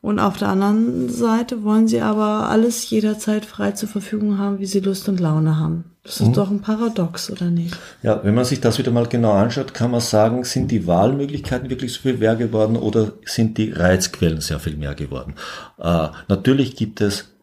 Und 0.02 0.18
auf 0.18 0.38
der 0.38 0.48
anderen 0.48 1.10
Seite 1.10 1.62
wollen 1.62 1.86
sie 1.86 2.00
aber 2.00 2.48
alles 2.48 2.88
jederzeit 2.88 3.44
frei 3.44 3.72
zur 3.72 3.88
Verfügung 3.88 4.38
haben, 4.38 4.58
wie 4.58 4.66
sie 4.66 4.80
Lust 4.80 5.08
und 5.10 5.20
Laune 5.20 5.58
haben. 5.58 5.84
Das 6.02 6.20
ist 6.20 6.28
mhm. 6.28 6.32
doch 6.32 6.50
ein 6.50 6.62
Paradox, 6.62 7.30
oder 7.30 7.50
nicht? 7.50 7.76
Ja, 8.02 8.24
wenn 8.24 8.34
man 8.34 8.46
sich 8.46 8.62
das 8.62 8.78
wieder 8.78 8.90
mal 8.90 9.06
genau 9.06 9.32
anschaut, 9.32 9.74
kann 9.74 9.90
man 9.90 10.00
sagen, 10.00 10.44
sind 10.44 10.70
die 10.70 10.86
Wahlmöglichkeiten 10.86 11.68
wirklich 11.68 11.92
so 11.92 12.00
viel 12.00 12.16
mehr 12.16 12.36
geworden 12.36 12.76
oder 12.76 13.12
sind 13.26 13.58
die 13.58 13.70
Reizquellen 13.72 14.40
sehr 14.40 14.58
viel 14.58 14.76
mehr 14.76 14.94
geworden? 14.94 15.34
Äh, 15.78 16.08
natürlich 16.28 16.76
gibt 16.76 17.02
es 17.02 17.34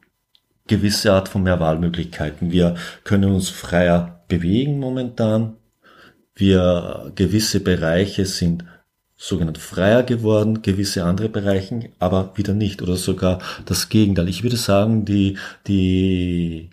gewisse 0.65 1.13
Art 1.13 1.29
von 1.29 1.43
mehr 1.43 1.59
Wahlmöglichkeiten. 1.59 2.51
Wir 2.51 2.73
können 3.03 3.31
uns 3.31 3.49
freier 3.49 4.23
bewegen 4.27 4.79
momentan. 4.79 5.57
Wir 6.33 7.11
gewisse 7.13 7.59
Bereiche 7.59 8.25
sind 8.25 8.65
sogenannt 9.17 9.57
freier 9.57 10.03
geworden, 10.03 10.61
gewisse 10.61 11.03
andere 11.03 11.27
Bereiche, 11.27 11.89
aber 11.97 12.31
wieder 12.35 12.53
nicht 12.53 12.81
oder 12.81 12.95
sogar 12.95 13.39
das 13.65 13.89
Gegenteil. 13.89 14.29
Ich 14.29 14.43
würde 14.43 14.57
sagen, 14.57 15.05
die, 15.05 15.37
die 15.65 16.69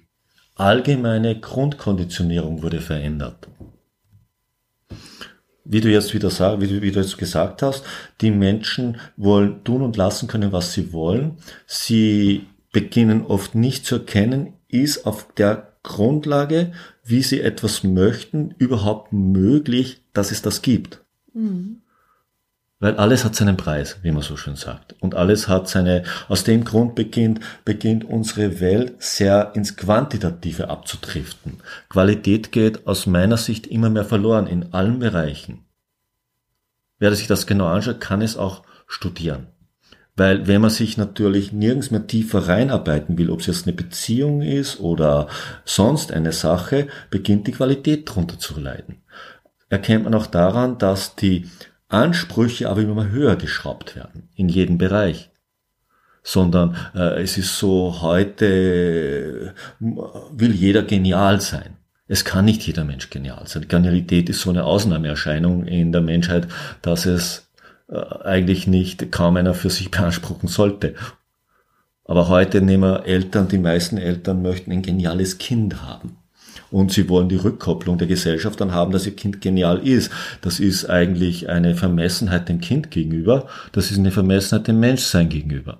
allgemeine 0.54 1.40
Grundkonditionierung 1.40 2.62
wurde 2.62 2.80
verändert. 2.80 3.48
Wie 5.64 5.80
du 5.80 5.90
jetzt 5.90 6.12
wieder 6.12 6.28
sagst, 6.28 6.60
wie 6.60 6.68
du, 6.68 6.82
wie 6.82 6.92
du 6.92 7.00
jetzt 7.00 7.16
gesagt 7.16 7.62
hast, 7.62 7.84
die 8.20 8.30
Menschen 8.30 8.98
wollen 9.16 9.64
tun 9.64 9.80
und 9.80 9.96
lassen 9.96 10.28
können, 10.28 10.52
was 10.52 10.74
sie 10.74 10.92
wollen. 10.92 11.38
Sie 11.66 12.46
beginnen 12.70 13.24
oft 13.24 13.54
nicht 13.54 13.86
zu 13.86 13.96
erkennen, 13.96 14.52
ist 14.68 15.06
auf 15.06 15.32
der 15.34 15.72
Grundlage, 15.82 16.72
wie 17.02 17.22
sie 17.22 17.40
etwas 17.40 17.82
möchten, 17.82 18.54
überhaupt 18.58 19.14
möglich, 19.14 20.02
dass 20.12 20.30
es 20.30 20.42
das 20.42 20.60
gibt. 20.60 21.02
Mhm. 21.32 21.80
Weil 22.80 22.96
alles 22.96 23.24
hat 23.24 23.34
seinen 23.34 23.56
Preis, 23.56 23.98
wie 24.02 24.10
man 24.10 24.22
so 24.22 24.36
schön 24.36 24.56
sagt. 24.56 24.94
Und 25.00 25.14
alles 25.14 25.48
hat 25.48 25.68
seine, 25.68 26.02
aus 26.28 26.44
dem 26.44 26.64
Grund 26.64 26.94
beginnt, 26.94 27.40
beginnt 27.64 28.04
unsere 28.04 28.60
Welt 28.60 29.02
sehr 29.02 29.52
ins 29.54 29.76
Quantitative 29.76 30.68
abzudriften. 30.68 31.62
Qualität 31.88 32.52
geht 32.52 32.86
aus 32.86 33.06
meiner 33.06 33.36
Sicht 33.36 33.66
immer 33.66 33.90
mehr 33.90 34.04
verloren 34.04 34.46
in 34.46 34.72
allen 34.74 34.98
Bereichen. 34.98 35.64
Wer 36.98 37.14
sich 37.14 37.26
das 37.26 37.46
genau 37.46 37.66
anschaut, 37.66 38.00
kann 38.00 38.22
es 38.22 38.36
auch 38.36 38.62
studieren. 38.86 39.48
Weil 40.16 40.46
wenn 40.46 40.60
man 40.60 40.70
sich 40.70 40.96
natürlich 40.96 41.52
nirgends 41.52 41.90
mehr 41.90 42.06
tiefer 42.06 42.46
reinarbeiten 42.46 43.18
will, 43.18 43.30
ob 43.30 43.40
es 43.40 43.46
jetzt 43.46 43.66
eine 43.66 43.74
Beziehung 43.74 44.42
ist 44.42 44.78
oder 44.78 45.28
sonst 45.64 46.12
eine 46.12 46.32
Sache, 46.32 46.86
beginnt 47.10 47.46
die 47.48 47.52
Qualität 47.52 48.02
drunter 48.06 48.38
zu 48.38 48.60
leiden. 48.60 49.02
Erkennt 49.70 50.04
man 50.04 50.14
auch 50.14 50.26
daran, 50.26 50.78
dass 50.78 51.16
die 51.16 51.50
Ansprüche 51.94 52.68
aber 52.68 52.82
immer 52.82 53.08
höher 53.08 53.36
geschraubt 53.36 53.96
werden, 53.96 54.28
in 54.34 54.48
jedem 54.48 54.78
Bereich. 54.78 55.30
Sondern 56.22 56.76
äh, 56.94 57.22
es 57.22 57.36
ist 57.36 57.58
so, 57.58 58.00
heute 58.00 58.46
äh, 58.46 59.84
will 60.32 60.52
jeder 60.52 60.82
genial 60.82 61.40
sein. 61.40 61.76
Es 62.06 62.24
kann 62.24 62.44
nicht 62.44 62.66
jeder 62.66 62.84
Mensch 62.84 63.10
genial 63.10 63.46
sein. 63.46 63.68
Genialität 63.68 64.28
ist 64.28 64.40
so 64.40 64.50
eine 64.50 64.64
Ausnahmeerscheinung 64.64 65.66
in 65.66 65.92
der 65.92 66.00
Menschheit, 66.00 66.48
dass 66.82 67.06
es 67.06 67.50
äh, 67.88 67.96
eigentlich 68.24 68.66
nicht 68.66 69.12
kaum 69.12 69.36
einer 69.36 69.54
für 69.54 69.70
sich 69.70 69.90
beanspruchen 69.90 70.48
sollte. 70.48 70.94
Aber 72.04 72.28
heute 72.28 72.60
nehmen 72.60 72.82
wir 72.82 73.06
Eltern, 73.06 73.48
die 73.48 73.58
meisten 73.58 73.96
Eltern 73.98 74.42
möchten 74.42 74.72
ein 74.72 74.82
geniales 74.82 75.38
Kind 75.38 75.82
haben 75.82 76.18
und 76.74 76.90
sie 76.90 77.08
wollen 77.08 77.28
die 77.28 77.36
Rückkopplung 77.36 77.98
der 77.98 78.08
Gesellschaft 78.08 78.60
dann 78.60 78.72
haben, 78.72 78.90
dass 78.90 79.06
ihr 79.06 79.14
Kind 79.14 79.40
genial 79.40 79.86
ist. 79.86 80.10
Das 80.40 80.58
ist 80.58 80.86
eigentlich 80.90 81.48
eine 81.48 81.76
Vermessenheit 81.76 82.48
dem 82.48 82.60
Kind 82.60 82.90
gegenüber, 82.90 83.46
das 83.70 83.92
ist 83.92 83.98
eine 83.98 84.10
Vermessenheit 84.10 84.66
dem 84.66 84.80
Menschsein 84.80 85.28
gegenüber. 85.28 85.78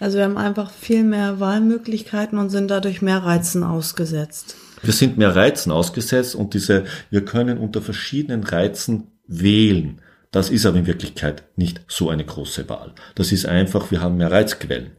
Also 0.00 0.16
wir 0.16 0.24
haben 0.24 0.38
einfach 0.38 0.70
viel 0.70 1.04
mehr 1.04 1.38
Wahlmöglichkeiten 1.38 2.38
und 2.38 2.48
sind 2.48 2.70
dadurch 2.70 3.02
mehr 3.02 3.18
Reizen 3.18 3.62
ausgesetzt. 3.62 4.56
Wir 4.82 4.94
sind 4.94 5.18
mehr 5.18 5.36
Reizen 5.36 5.70
ausgesetzt 5.70 6.34
und 6.34 6.54
diese, 6.54 6.84
wir 7.10 7.26
können 7.26 7.58
unter 7.58 7.82
verschiedenen 7.82 8.42
Reizen 8.42 9.08
wählen. 9.26 10.00
Das 10.30 10.48
ist 10.48 10.64
aber 10.64 10.78
in 10.78 10.86
Wirklichkeit 10.86 11.44
nicht 11.56 11.82
so 11.88 12.08
eine 12.08 12.24
große 12.24 12.70
Wahl. 12.70 12.94
Das 13.16 13.32
ist 13.32 13.44
einfach, 13.44 13.90
wir 13.90 14.00
haben 14.00 14.16
mehr 14.16 14.30
Reizquellen. 14.30 14.92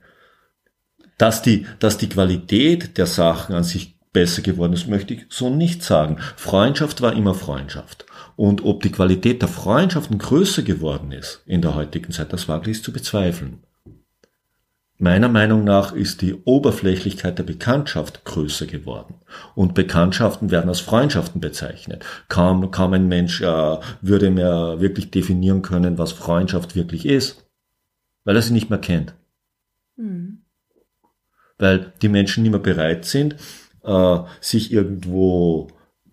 Dass 1.17 1.41
die, 1.41 1.65
dass 1.79 1.97
die 1.97 2.09
Qualität 2.09 2.99
der 2.99 3.07
Sachen 3.07 3.55
an 3.55 3.63
sich 3.63 3.92
besser 4.13 4.41
geworden 4.41 4.73
ist, 4.73 4.87
möchte 4.87 5.15
ich 5.15 5.25
so 5.29 5.49
nicht 5.49 5.83
sagen. 5.83 6.17
Freundschaft 6.37 7.01
war 7.01 7.13
immer 7.13 7.33
Freundschaft. 7.33 8.05
Und 8.35 8.63
ob 8.63 8.81
die 8.81 8.91
Qualität 8.91 9.41
der 9.41 9.49
Freundschaften 9.49 10.17
größer 10.17 10.63
geworden 10.63 11.11
ist 11.11 11.41
in 11.45 11.61
der 11.61 11.75
heutigen 11.75 12.11
Zeit, 12.11 12.31
das 12.31 12.47
wage 12.47 12.71
ich 12.71 12.83
zu 12.83 12.93
bezweifeln. 12.93 13.63
Meiner 14.99 15.27
Meinung 15.27 15.63
nach 15.63 15.91
ist 15.91 16.21
die 16.21 16.33
Oberflächlichkeit 16.33 17.37
der 17.37 17.43
Bekanntschaft 17.43 18.23
größer 18.23 18.67
geworden. 18.67 19.15
Und 19.55 19.73
Bekanntschaften 19.73 20.49
werden 20.49 20.69
als 20.69 20.79
Freundschaften 20.79 21.41
bezeichnet. 21.41 22.05
Kaum, 22.29 22.71
kaum 22.71 22.93
ein 22.93 23.07
Mensch 23.07 23.41
äh, 23.41 23.77
würde 24.01 24.29
mehr 24.29 24.79
wirklich 24.79 25.11
definieren 25.11 25.61
können, 25.61 25.97
was 25.97 26.11
Freundschaft 26.11 26.75
wirklich 26.75 27.05
ist, 27.05 27.45
weil 28.23 28.35
er 28.35 28.41
sie 28.41 28.53
nicht 28.53 28.69
mehr 28.69 28.79
kennt. 28.79 29.13
Mhm. 29.97 30.43
Weil 31.57 31.91
die 32.01 32.09
Menschen 32.09 32.43
nicht 32.43 32.51
mehr 32.51 32.61
bereit 32.61 33.05
sind, 33.05 33.35
äh, 33.83 34.19
sich 34.41 34.71
irgendwo 34.71 35.67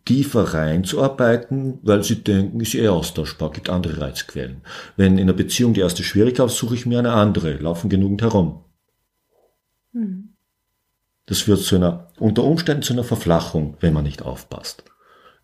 tiefer 0.05 0.55
reinzuarbeiten, 0.55 1.79
weil 1.83 2.03
sie 2.03 2.17
denken, 2.17 2.61
ist 2.61 2.75
eh 2.75 2.89
austauschbar, 2.89 3.51
gibt 3.51 3.71
andere 3.71 4.01
Reizquellen. 4.01 4.63
Wenn 4.97 5.19
in 5.19 5.25
einer 5.25 5.33
Beziehung 5.33 5.75
die 5.75 5.81
erste 5.81 6.03
Schwierigkeit 6.03 6.51
suche 6.51 6.75
ich 6.75 6.87
mir 6.87 6.99
eine 6.99 7.13
andere, 7.13 7.55
laufen 7.55 7.91
genügend 7.91 8.23
herum. 8.23 8.65
Hm. 9.93 10.31
Das 11.27 11.41
führt 11.43 11.61
zu 11.61 11.77
einer, 11.77 12.09
unter 12.19 12.43
Umständen 12.43 12.83
zu 12.83 12.93
einer 12.93 13.05
Verflachung, 13.05 13.77
wenn 13.81 13.93
man 13.93 14.03
nicht 14.03 14.23
aufpasst. 14.23 14.85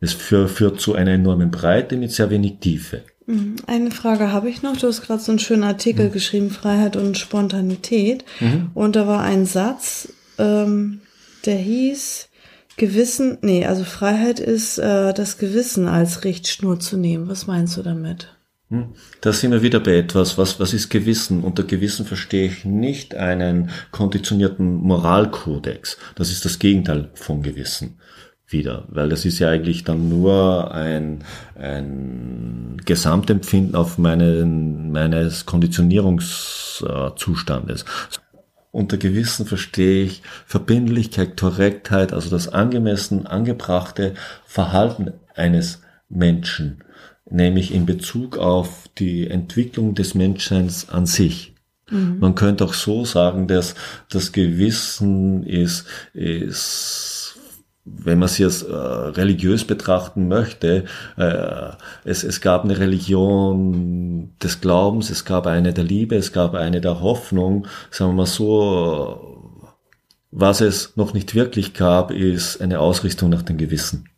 Es 0.01 0.13
führt 0.13 0.81
zu 0.81 0.95
einer 0.95 1.13
enormen 1.13 1.51
Breite 1.51 1.97
mit 1.97 2.13
sehr 2.13 2.29
wenig 2.31 2.59
Tiefe. 2.59 3.03
Mhm. 3.27 3.57
Eine 3.67 3.91
Frage 3.91 4.33
habe 4.33 4.49
ich 4.49 4.63
noch. 4.63 4.77
Du 4.77 4.87
hast 4.87 5.03
gerade 5.03 5.23
so 5.23 5.33
einen 5.33 5.39
schönen 5.39 5.65
Artikel 5.65 6.09
mhm. 6.09 6.13
geschrieben, 6.13 6.51
Freiheit 6.51 6.97
und 6.97 7.17
Spontanität. 7.17 8.25
Mhm. 8.41 8.71
Und 8.75 8.97
da 8.97 9.07
war 9.07 9.23
ein 9.23 9.47
Satz, 9.47 10.13
ähm, 10.39 11.01
der 11.47 11.57
hieß, 11.57 12.29
Gewissen, 12.77 13.39
nee, 13.41 13.65
also 13.65 13.85
Freiheit 13.85 14.39
ist 14.39 14.79
äh, 14.79 15.15
das 15.15 15.39
Gewissen 15.39 15.89
als 15.89 16.25
Richtschnur 16.25 16.79
zu 16.79 16.99
nehmen. 16.99 17.29
Was 17.29 17.47
meinst 17.47 17.79
du 17.79 17.83
damit? 17.83 18.37
Hm? 18.69 18.95
Da 19.21 19.33
sind 19.33 19.53
wir 19.53 19.63
wieder 19.63 19.79
bei 19.81 19.97
etwas, 19.97 20.37
was, 20.37 20.61
was 20.61 20.75
ist 20.75 20.91
Gewissen? 20.91 21.45
Unter 21.45 21.63
Gewissen 21.63 22.05
verstehe 22.05 22.47
ich 22.47 22.65
nicht 22.65 23.15
einen 23.15 23.71
konditionierten 23.93 24.75
Moralkodex. 24.75 25.97
Das 26.17 26.31
ist 26.31 26.45
das 26.45 26.59
Gegenteil 26.59 27.11
von 27.15 27.43
Gewissen 27.43 28.01
wieder, 28.49 28.85
weil 28.89 29.09
das 29.09 29.25
ist 29.25 29.39
ja 29.39 29.49
eigentlich 29.49 29.85
dann 29.85 30.09
nur 30.09 30.73
ein, 30.73 31.25
ein 31.57 32.81
Gesamtempfinden 32.85 33.75
auf 33.75 33.99
meinen, 33.99 34.93
meines 34.93 35.47
Konditionierungszustandes. 35.47 37.85
Unter 38.77 38.99
Gewissen 38.99 39.47
verstehe 39.47 40.05
ich 40.05 40.21
Verbindlichkeit, 40.45 41.41
Korrektheit, 41.41 42.13
also 42.13 42.29
das 42.29 42.49
angemessen 42.49 43.27
angebrachte 43.27 44.13
Verhalten 44.45 45.15
eines 45.35 45.81
Menschen, 46.11 46.85
nämlich 47.25 47.73
in 47.73 47.87
Bezug 47.87 48.37
auf 48.37 48.91
die 48.99 49.31
Entwicklung 49.31 49.95
des 49.95 50.15
Menschseins 50.15 50.91
an 50.91 51.07
sich. 51.07 51.55
Mhm. 51.91 52.19
Man 52.19 52.35
könnte 52.35 52.67
auch 52.67 52.75
so 52.75 53.07
sagen, 53.07 53.49
dass 53.49 53.77
das 54.11 54.33
Gewissen 54.33 55.43
ist, 55.45 55.87
ist 56.13 57.16
wenn 57.87 58.19
man 58.19 58.27
es 58.27 58.39
jetzt 58.39 58.63
äh, 58.63 58.75
religiös 58.75 59.65
betrachten 59.65 60.27
möchte, 60.27 60.85
äh, 61.17 61.71
es, 62.05 62.25
es 62.25 62.41
gab 62.41 62.65
eine 62.65 62.79
Religion 62.79 64.31
des 64.43 64.61
Glaubens, 64.61 65.09
es 65.09 65.25
gab 65.25 65.47
eine 65.47 65.73
der 65.73 65.85
Liebe, 65.85 66.17
es 66.17 66.33
gab 66.33 66.55
eine 66.55 66.81
der 66.81 67.01
Hoffnung, 67.01 67.67
sagen 67.91 68.11
wir 68.11 68.17
mal 68.17 68.27
so, 68.27 69.63
was 70.33 70.61
es 70.61 70.97
noch 70.97 71.15
nicht 71.15 71.35
wirklich 71.35 71.75
gab, 71.75 72.11
ist 72.11 72.61
eine 72.61 72.81
Ausrichtung 72.81 73.31
nach 73.31 73.43
dem 73.43 73.57
Gewissen. 73.57 74.09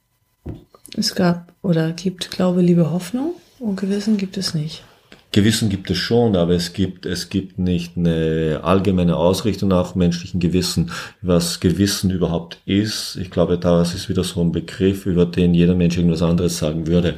Es 0.96 1.14
gab 1.14 1.52
oder 1.62 1.92
gibt 1.92 2.30
Glaube, 2.30 2.62
Liebe, 2.62 2.90
Hoffnung 2.90 3.34
und 3.58 3.76
Gewissen 3.76 4.16
gibt 4.16 4.38
es 4.38 4.54
nicht. 4.54 4.82
Gewissen 5.30 5.68
gibt 5.68 5.90
es 5.90 5.98
schon, 5.98 6.36
aber 6.36 6.54
es 6.54 6.72
gibt, 6.72 7.04
es 7.04 7.28
gibt 7.28 7.58
nicht 7.58 7.96
eine 7.96 8.60
allgemeine 8.62 9.16
Ausrichtung 9.16 9.68
nach 9.68 9.94
menschlichen 9.94 10.40
Gewissen. 10.40 10.90
Was 11.20 11.60
Gewissen 11.60 12.10
überhaupt 12.10 12.60
ist, 12.64 13.16
ich 13.16 13.30
glaube, 13.30 13.58
das 13.58 13.94
ist 13.94 14.08
wieder 14.08 14.24
so 14.24 14.40
ein 14.40 14.52
Begriff, 14.52 15.04
über 15.04 15.26
den 15.26 15.52
jeder 15.52 15.74
Mensch 15.74 15.98
irgendwas 15.98 16.22
anderes 16.22 16.58
sagen 16.58 16.86
würde. 16.86 17.16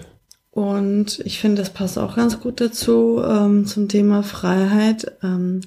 Und 0.51 1.21
ich 1.25 1.39
finde, 1.39 1.63
das 1.63 1.71
passt 1.71 1.99
auch 1.99 2.17
ganz 2.17 2.41
gut 2.41 2.61
dazu, 2.61 3.23
ähm, 3.25 3.67
zum 3.67 3.89
Thema 3.89 4.23
Freiheit. 4.25 5.13
Ähm, 5.23 5.61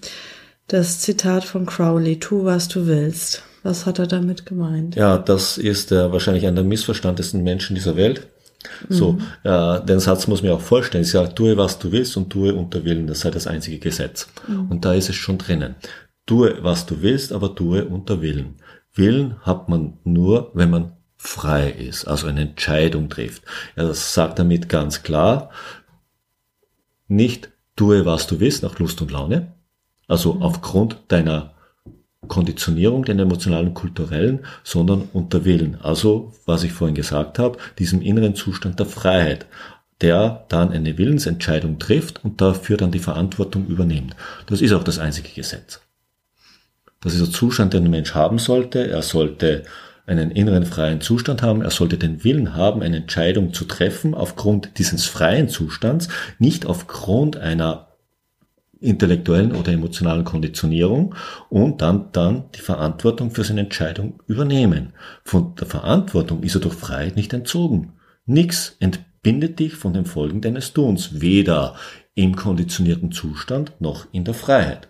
das 0.67 0.99
Zitat 0.99 1.45
von 1.45 1.65
Crowley, 1.65 2.19
tu, 2.19 2.43
was 2.43 2.67
du 2.67 2.87
willst. 2.87 3.43
Was 3.63 3.85
hat 3.85 3.99
er 3.99 4.07
damit 4.07 4.45
gemeint? 4.45 4.95
Ja, 4.95 5.17
das 5.17 5.57
ist 5.57 5.93
äh, 5.93 6.11
wahrscheinlich 6.11 6.45
einer 6.45 6.57
der 6.57 6.63
missverstandesten 6.65 7.43
Menschen 7.43 7.75
dieser 7.75 7.95
Welt. 7.95 8.27
So, 8.89 9.13
mhm. 9.13 9.21
äh, 9.43 9.85
den 9.85 9.99
Satz 9.99 10.27
muss 10.27 10.41
man 10.41 10.51
auch 10.51 10.61
vorstellen. 10.61 11.03
Ich 11.03 11.11
sage, 11.11 11.33
tue, 11.35 11.57
was 11.57 11.79
du 11.79 11.91
willst 11.91 12.17
und 12.17 12.29
tue 12.29 12.53
unter 12.53 12.83
Willen. 12.85 13.07
Das 13.07 13.21
sei 13.21 13.31
das 13.31 13.47
einzige 13.47 13.79
Gesetz. 13.79 14.27
Mhm. 14.47 14.71
Und 14.71 14.85
da 14.85 14.93
ist 14.93 15.09
es 15.09 15.15
schon 15.15 15.37
drinnen. 15.37 15.75
Tue, 16.25 16.57
was 16.61 16.85
du 16.85 17.01
willst, 17.01 17.33
aber 17.33 17.55
tue 17.55 17.85
unter 17.85 18.21
Willen. 18.21 18.55
Willen 18.93 19.35
hat 19.41 19.69
man 19.69 19.97
nur, 20.03 20.51
wenn 20.53 20.69
man 20.69 20.93
frei 21.17 21.69
ist, 21.69 22.05
also 22.05 22.27
eine 22.27 22.41
Entscheidung 22.41 23.09
trifft. 23.09 23.43
Er 23.75 23.85
ja, 23.85 23.93
sagt 23.93 24.39
damit 24.39 24.69
ganz 24.69 25.03
klar, 25.03 25.51
nicht 27.07 27.49
tue, 27.75 28.05
was 28.05 28.27
du 28.27 28.39
willst, 28.39 28.61
nach 28.61 28.77
Lust 28.79 29.01
und 29.01 29.11
Laune, 29.11 29.53
also 30.07 30.33
mhm. 30.33 30.41
aufgrund 30.43 30.97
deiner 31.07 31.53
Konditionierung, 32.27 33.05
den 33.05 33.19
emotionalen, 33.19 33.73
kulturellen, 33.73 34.39
sondern 34.63 35.09
unter 35.13 35.45
Willen. 35.45 35.77
Also, 35.81 36.33
was 36.45 36.63
ich 36.63 36.71
vorhin 36.71 36.95
gesagt 36.95 37.39
habe, 37.39 37.57
diesem 37.79 38.01
inneren 38.01 38.35
Zustand 38.35 38.79
der 38.79 38.85
Freiheit, 38.85 39.45
der 40.01 40.45
dann 40.49 40.71
eine 40.71 40.97
Willensentscheidung 40.97 41.79
trifft 41.79 42.23
und 42.23 42.41
dafür 42.41 42.77
dann 42.77 42.91
die 42.91 42.99
Verantwortung 42.99 43.67
übernimmt. 43.67 44.15
Das 44.47 44.61
ist 44.61 44.73
auch 44.73 44.83
das 44.83 44.99
einzige 44.99 45.29
Gesetz. 45.29 45.79
Das 47.01 47.13
ist 47.13 47.21
der 47.21 47.31
Zustand, 47.31 47.73
den 47.73 47.85
ein 47.85 47.91
Mensch 47.91 48.13
haben 48.13 48.39
sollte. 48.39 48.87
Er 48.87 49.01
sollte 49.01 49.63
einen 50.05 50.31
inneren 50.31 50.65
freien 50.65 51.01
Zustand 51.01 51.41
haben. 51.41 51.61
Er 51.61 51.69
sollte 51.69 51.97
den 51.97 52.23
Willen 52.23 52.55
haben, 52.55 52.81
eine 52.81 52.97
Entscheidung 52.97 53.53
zu 53.53 53.65
treffen 53.65 54.13
aufgrund 54.13 54.77
dieses 54.77 55.05
freien 55.05 55.49
Zustands, 55.49 56.09
nicht 56.39 56.65
aufgrund 56.65 57.37
einer 57.37 57.87
intellektuellen 58.83 59.55
oder 59.55 59.71
emotionalen 59.71 60.23
Konditionierung 60.23 61.15
und 61.49 61.81
dann, 61.81 62.11
dann 62.11 62.45
die 62.55 62.61
Verantwortung 62.61 63.31
für 63.31 63.43
seine 63.43 63.61
Entscheidung 63.61 64.21
übernehmen. 64.27 64.93
Von 65.23 65.55
der 65.55 65.67
Verantwortung 65.67 66.43
ist 66.43 66.55
er 66.55 66.61
durch 66.61 66.75
Freiheit 66.75 67.15
nicht 67.15 67.33
entzogen. 67.33 67.93
Nix 68.25 68.75
entbindet 68.79 69.59
dich 69.59 69.75
von 69.75 69.93
den 69.93 70.05
Folgen 70.05 70.41
deines 70.41 70.73
Tuns, 70.73 71.21
weder 71.21 71.75
im 72.15 72.35
konditionierten 72.35 73.11
Zustand 73.11 73.73
noch 73.79 74.07
in 74.11 74.23
der 74.23 74.33
Freiheit. 74.33 74.89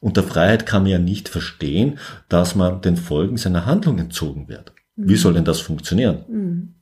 Unter 0.00 0.22
Freiheit 0.22 0.64
kann 0.64 0.84
man 0.84 0.92
ja 0.92 0.98
nicht 0.98 1.28
verstehen, 1.28 1.98
dass 2.28 2.54
man 2.54 2.80
den 2.80 2.96
Folgen 2.96 3.36
seiner 3.36 3.66
Handlung 3.66 3.98
entzogen 3.98 4.48
wird. 4.48 4.72
Wie 4.96 5.16
soll 5.16 5.34
denn 5.34 5.44
das 5.44 5.60
funktionieren? 5.60 6.24
Mhm. 6.28 6.74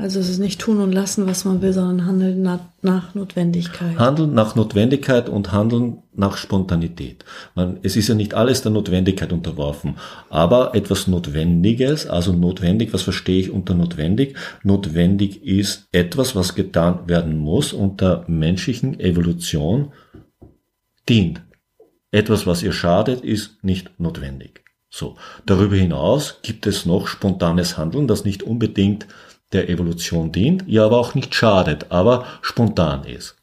Also 0.00 0.18
es 0.18 0.30
ist 0.30 0.38
nicht 0.38 0.60
tun 0.60 0.80
und 0.80 0.92
lassen, 0.92 1.26
was 1.26 1.44
man 1.44 1.60
will, 1.60 1.72
sondern 1.74 2.06
handeln 2.06 2.42
nach, 2.82 3.14
Notwendigkeit. 3.14 3.98
Handeln 3.98 4.32
nach 4.32 4.54
Notwendigkeit 4.54 5.28
und 5.28 5.52
handeln 5.52 5.98
nach 6.14 6.38
Spontanität. 6.38 7.24
Man, 7.54 7.78
es 7.82 7.96
ist 7.96 8.08
ja 8.08 8.14
nicht 8.14 8.32
alles 8.32 8.62
der 8.62 8.72
Notwendigkeit 8.72 9.32
unterworfen, 9.32 9.96
aber 10.30 10.74
etwas 10.74 11.06
Notwendiges, 11.06 12.06
also 12.06 12.32
notwendig, 12.32 12.94
was 12.94 13.02
verstehe 13.02 13.40
ich 13.40 13.50
unter 13.50 13.74
notwendig? 13.74 14.36
Notwendig 14.62 15.44
ist 15.44 15.88
etwas, 15.92 16.34
was 16.34 16.54
getan 16.54 17.00
werden 17.06 17.36
muss 17.36 17.74
und 17.74 18.00
der 18.00 18.24
menschlichen 18.26 18.98
Evolution 19.00 19.92
dient. 21.08 21.42
Etwas, 22.10 22.46
was 22.46 22.62
ihr 22.62 22.72
schadet, 22.72 23.20
ist 23.20 23.62
nicht 23.62 24.00
notwendig. 24.00 24.64
So. 24.88 25.16
Darüber 25.46 25.76
hinaus 25.76 26.38
gibt 26.42 26.66
es 26.66 26.84
noch 26.84 27.06
spontanes 27.06 27.78
Handeln, 27.78 28.08
das 28.08 28.24
nicht 28.24 28.42
unbedingt 28.42 29.06
der 29.52 29.68
Evolution 29.68 30.32
dient, 30.32 30.64
ihr 30.66 30.82
aber 30.82 30.98
auch 30.98 31.14
nicht 31.14 31.34
schadet, 31.34 31.86
aber 31.90 32.24
spontan 32.42 33.04
ist. 33.04 33.36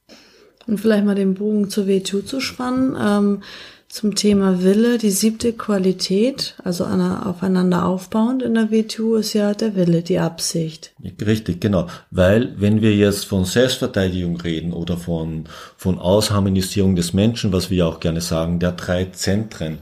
Und 0.67 0.79
vielleicht 0.79 1.05
mal 1.05 1.15
den 1.15 1.35
Bogen 1.35 1.69
zur 1.69 1.87
WTO 1.87 2.21
zu 2.21 2.39
spannen, 2.39 2.97
ähm, 2.99 3.43
zum 3.89 4.15
Thema 4.15 4.63
Wille, 4.63 4.97
die 4.97 5.11
siebte 5.11 5.53
Qualität, 5.53 6.55
also 6.63 6.83
aufeinander 6.83 7.85
aufbauend 7.85 8.43
in 8.43 8.53
der 8.53 8.69
WTO 8.69 9.15
ist 9.15 9.33
ja 9.33 9.53
der 9.53 9.75
Wille, 9.75 10.03
die 10.03 10.19
Absicht. 10.19 10.93
Richtig, 11.25 11.61
genau. 11.61 11.87
Weil 12.11 12.53
wenn 12.57 12.81
wir 12.81 12.93
jetzt 12.93 13.25
von 13.25 13.45
Selbstverteidigung 13.45 14.41
reden 14.41 14.73
oder 14.73 14.97
von, 14.97 15.45
von 15.77 15.99
Ausharmonisierung 15.99 16.97
des 16.97 17.13
Menschen, 17.13 17.53
was 17.53 17.69
wir 17.69 17.77
ja 17.77 17.85
auch 17.87 18.01
gerne 18.01 18.19
sagen, 18.19 18.59
der 18.59 18.73
drei 18.73 19.05
Zentren, 19.05 19.79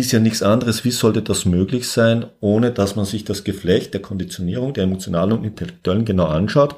ist 0.00 0.12
ja 0.12 0.20
nichts 0.20 0.42
anderes. 0.42 0.84
Wie 0.84 0.90
sollte 0.90 1.22
das 1.22 1.44
möglich 1.44 1.88
sein, 1.88 2.26
ohne 2.40 2.70
dass 2.70 2.96
man 2.96 3.04
sich 3.04 3.24
das 3.24 3.44
Geflecht 3.44 3.94
der 3.94 4.02
Konditionierung, 4.02 4.74
der 4.74 4.84
emotionalen 4.84 5.32
und 5.32 5.44
intellektuellen 5.44 6.04
genau 6.04 6.26
anschaut? 6.26 6.76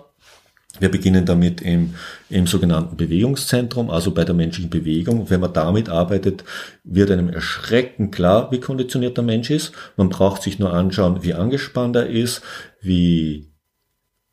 Wir 0.78 0.90
beginnen 0.90 1.26
damit 1.26 1.61
im, 1.61 1.94
im 2.30 2.46
sogenannten 2.46 2.96
Bewegungszentrum, 2.96 3.90
also 3.90 4.11
bei 4.12 4.24
der 4.24 4.35
menschlichen 4.35 4.70
Bewegung. 4.70 5.28
Wenn 5.28 5.40
man 5.40 5.52
damit 5.52 5.88
arbeitet, 5.88 6.44
wird 6.82 7.11
einem 7.11 7.28
erschreckend 7.28 8.14
klar, 8.14 8.50
wie 8.50 8.61
konditioniert 8.61 9.16
der 9.16 9.24
Mensch 9.24 9.50
ist. 9.50 9.72
Man 9.96 10.08
braucht 10.08 10.42
sich 10.42 10.58
nur 10.58 10.72
anschauen, 10.72 11.22
wie 11.22 11.35
angespannt 11.35 11.96
er 11.96 12.06
ist, 12.06 12.40
wie 12.80 13.50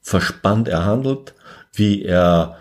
verspannt 0.02 0.70
er 0.70 0.86
handelt, 0.86 1.34
wie 1.74 2.04
er 2.04 2.58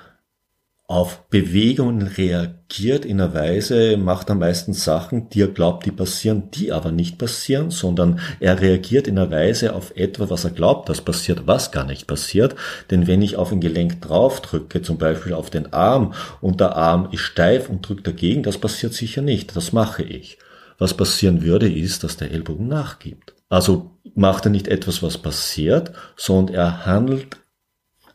auf 0.87 1.29
Bewegungen 1.29 2.03
reagiert 2.03 2.58
in 2.77 3.21
einer 3.21 3.35
Weise, 3.35 3.97
macht 3.97 4.31
am 4.31 4.41
meisten 4.41 4.73
Sachen, 4.73 5.31
die 5.31 5.41
er 5.41 5.49
glaubt, 5.49 5.87
die 5.87 5.91
passieren, 5.91 6.51
die 6.53 6.71
aber 6.71 6.93
nicht 6.93 7.19
passieren, 7.19 7.71
sondern 7.71 8.21
er 8.41 8.61
reagiert 8.61 9.09
in 9.09 9.19
einer 9.19 9.31
Weise 9.31 9.75
auf 9.75 9.97
etwas, 9.97 10.31
was 10.31 10.45
er 10.45 10.51
glaubt, 10.51 10.89
das 10.89 11.01
passiert, 11.01 11.47
was 11.47 11.73
gar 11.73 11.85
nicht 11.85 12.07
passiert. 12.07 12.55
Denn 12.91 13.07
wenn 13.07 13.23
ich 13.23 13.37
auf 13.37 13.51
ein 13.51 13.61
Gelenk 13.61 14.03
draufdrücke, 14.03 14.83
zum 14.83 14.99
Beispiel 14.99 15.33
auf 15.33 15.51
den 15.51 15.73
Arm, 15.73 16.13
und 16.41 16.61
der 16.61 16.77
Arm 16.77 17.09
ist 17.11 17.23
steif 17.23 17.69
und 17.69 17.89
drückt 17.89 18.07
dagegen, 18.07 18.43
das 18.43 18.59
passiert 18.59 18.93
sicher 18.93 19.23
nicht. 19.23 19.57
Das 19.57 19.73
mache 19.73 20.03
ich. 20.03 20.39
Was 20.77 20.95
passieren 20.95 21.43
würde, 21.43 21.73
ist, 21.73 22.05
dass 22.05 22.17
der 22.19 22.31
Ellbogen 22.31 22.69
nachgibt. 22.69 23.35
Also 23.49 23.91
macht 24.15 24.45
er 24.45 24.51
nicht 24.51 24.69
etwas, 24.69 25.03
was 25.03 25.19
passiert, 25.19 25.93
sondern 26.17 26.55
er 26.55 26.87
handelt 26.87 27.39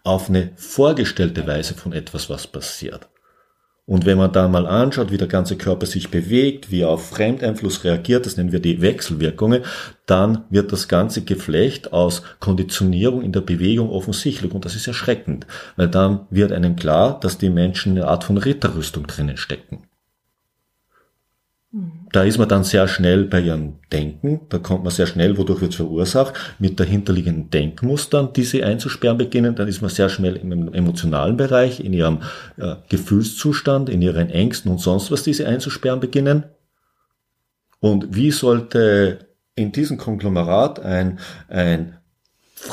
auf 0.04 0.30
eine 0.30 0.52
vorgestellte 0.56 1.48
Weise 1.48 1.74
von 1.74 1.92
etwas, 1.92 2.30
was 2.30 2.48
passiert. 2.48 3.10
Und 3.86 4.06
wenn 4.06 4.18
man 4.18 4.32
da 4.32 4.48
mal 4.48 4.66
anschaut, 4.66 5.12
wie 5.12 5.18
der 5.18 5.28
ganze 5.28 5.58
Körper 5.58 5.86
sich 5.86 6.10
bewegt, 6.10 6.72
wie 6.72 6.82
er 6.82 6.90
auf 6.90 7.10
Fremdeinfluss 7.10 7.84
reagiert, 7.84 8.26
das 8.26 8.38
nennen 8.38 8.54
wir 8.54 8.62
die 8.62 8.82
Wechselwirkungen, 8.82 9.64
dann 10.06 10.46
wird 10.50 10.72
das 10.72 10.88
ganze 10.88 11.24
Geflecht 11.24 11.92
aus 11.92 12.22
Konditionierung 12.40 13.22
in 13.22 13.34
der 13.34 13.42
Bewegung 13.42 13.90
offensichtlich. 13.90 14.54
Und 14.54 14.64
das 14.64 14.76
ist 14.76 14.88
erschreckend, 14.88 15.48
weil 15.76 15.90
dann 15.90 16.22
wird 16.30 16.54
einem 16.54 16.78
klar, 16.78 17.20
dass 17.20 17.38
die 17.38 17.50
Menschen 17.50 17.98
eine 17.98 18.08
Art 18.08 18.24
von 18.24 18.38
Ritterrüstung 18.38 19.06
drinnen 19.06 19.36
stecken. 19.36 19.84
Da 22.12 22.24
ist 22.24 22.38
man 22.38 22.48
dann 22.48 22.64
sehr 22.64 22.88
schnell 22.88 23.24
bei 23.26 23.42
ihrem 23.42 23.80
Denken, 23.92 24.42
da 24.50 24.60
kommt 24.60 24.84
man 24.84 24.94
sehr 24.94 25.08
schnell, 25.08 25.40
wodurch 25.40 25.62
wird 25.62 25.72
es 25.72 25.78
verursacht, 25.78 26.36
mit 26.60 26.80
dahinterliegenden 26.80 27.50
Denkmustern 27.50 28.32
diese 28.32 28.64
einzusperren 28.64 29.18
beginnen, 29.18 29.56
dann 29.56 29.68
ist 29.68 29.82
man 29.82 29.90
sehr 29.90 30.10
schnell 30.10 30.36
im 30.36 30.72
emotionalen 30.72 31.36
Bereich, 31.36 31.80
in 31.80 31.94
ihrem 31.94 32.20
äh, 32.58 32.76
Gefühlszustand, 32.90 33.90
in 33.90 34.04
ihren 34.04 34.30
Ängsten 34.30 34.72
und 34.72 34.82
sonst 34.82 35.10
was 35.10 35.24
diese 35.24 35.48
einzusperren 35.48 36.00
beginnen. 36.00 36.44
Und 37.80 38.16
wie 38.16 38.30
sollte 38.30 39.28
in 39.56 39.72
diesem 39.72 39.98
Konglomerat 39.98 40.80
ein, 40.80 41.18
ein 41.48 41.98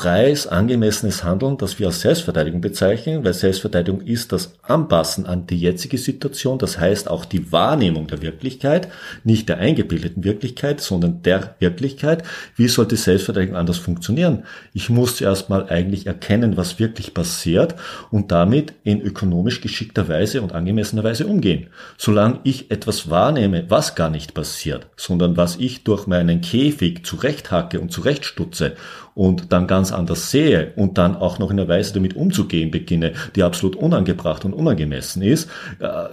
freies, 0.00 0.46
angemessenes 0.46 1.24
Handeln, 1.24 1.58
das 1.58 1.78
wir 1.78 1.88
als 1.88 2.00
Selbstverteidigung 2.00 2.62
bezeichnen, 2.62 3.22
weil 3.22 3.34
Selbstverteidigung 3.34 4.00
ist 4.00 4.32
das 4.32 4.54
Anpassen 4.62 5.26
an 5.26 5.46
die 5.46 5.60
jetzige 5.60 5.98
Situation, 5.98 6.58
das 6.58 6.78
heißt 6.78 7.10
auch 7.10 7.26
die 7.26 7.52
Wahrnehmung 7.52 8.06
der 8.06 8.22
Wirklichkeit, 8.22 8.88
nicht 9.24 9.50
der 9.50 9.58
eingebildeten 9.58 10.24
Wirklichkeit, 10.24 10.80
sondern 10.80 11.20
der 11.20 11.54
Wirklichkeit. 11.58 12.22
Wie 12.56 12.68
sollte 12.68 12.96
Selbstverteidigung 12.96 13.56
anders 13.56 13.76
funktionieren? 13.76 14.44
Ich 14.72 14.88
muss 14.88 15.16
zuerst 15.16 15.50
mal 15.50 15.68
eigentlich 15.68 16.06
erkennen, 16.06 16.56
was 16.56 16.78
wirklich 16.78 17.12
passiert 17.12 17.74
und 18.10 18.32
damit 18.32 18.72
in 18.84 19.02
ökonomisch 19.02 19.60
geschickter 19.60 20.08
Weise 20.08 20.40
und 20.40 20.54
angemessener 20.54 21.04
Weise 21.04 21.26
umgehen. 21.26 21.66
Solange 21.98 22.40
ich 22.44 22.70
etwas 22.70 23.10
wahrnehme, 23.10 23.66
was 23.68 23.96
gar 23.96 24.08
nicht 24.08 24.32
passiert, 24.32 24.86
sondern 24.96 25.36
was 25.36 25.56
ich 25.56 25.84
durch 25.84 26.06
meinen 26.06 26.40
Käfig 26.40 27.04
zurechthacke 27.04 27.78
und 27.80 27.92
zurechtstutze 27.92 28.76
und 29.20 29.52
dann 29.52 29.66
ganz 29.66 29.92
anders 29.92 30.30
sehe 30.30 30.72
und 30.76 30.96
dann 30.96 31.14
auch 31.14 31.38
noch 31.38 31.50
in 31.50 31.60
einer 31.60 31.68
Weise 31.68 31.92
damit 31.92 32.16
umzugehen 32.16 32.70
beginne, 32.70 33.12
die 33.36 33.42
absolut 33.42 33.76
unangebracht 33.76 34.46
und 34.46 34.54
unangemessen 34.54 35.20
ist, 35.20 35.46
äh, 35.78 36.08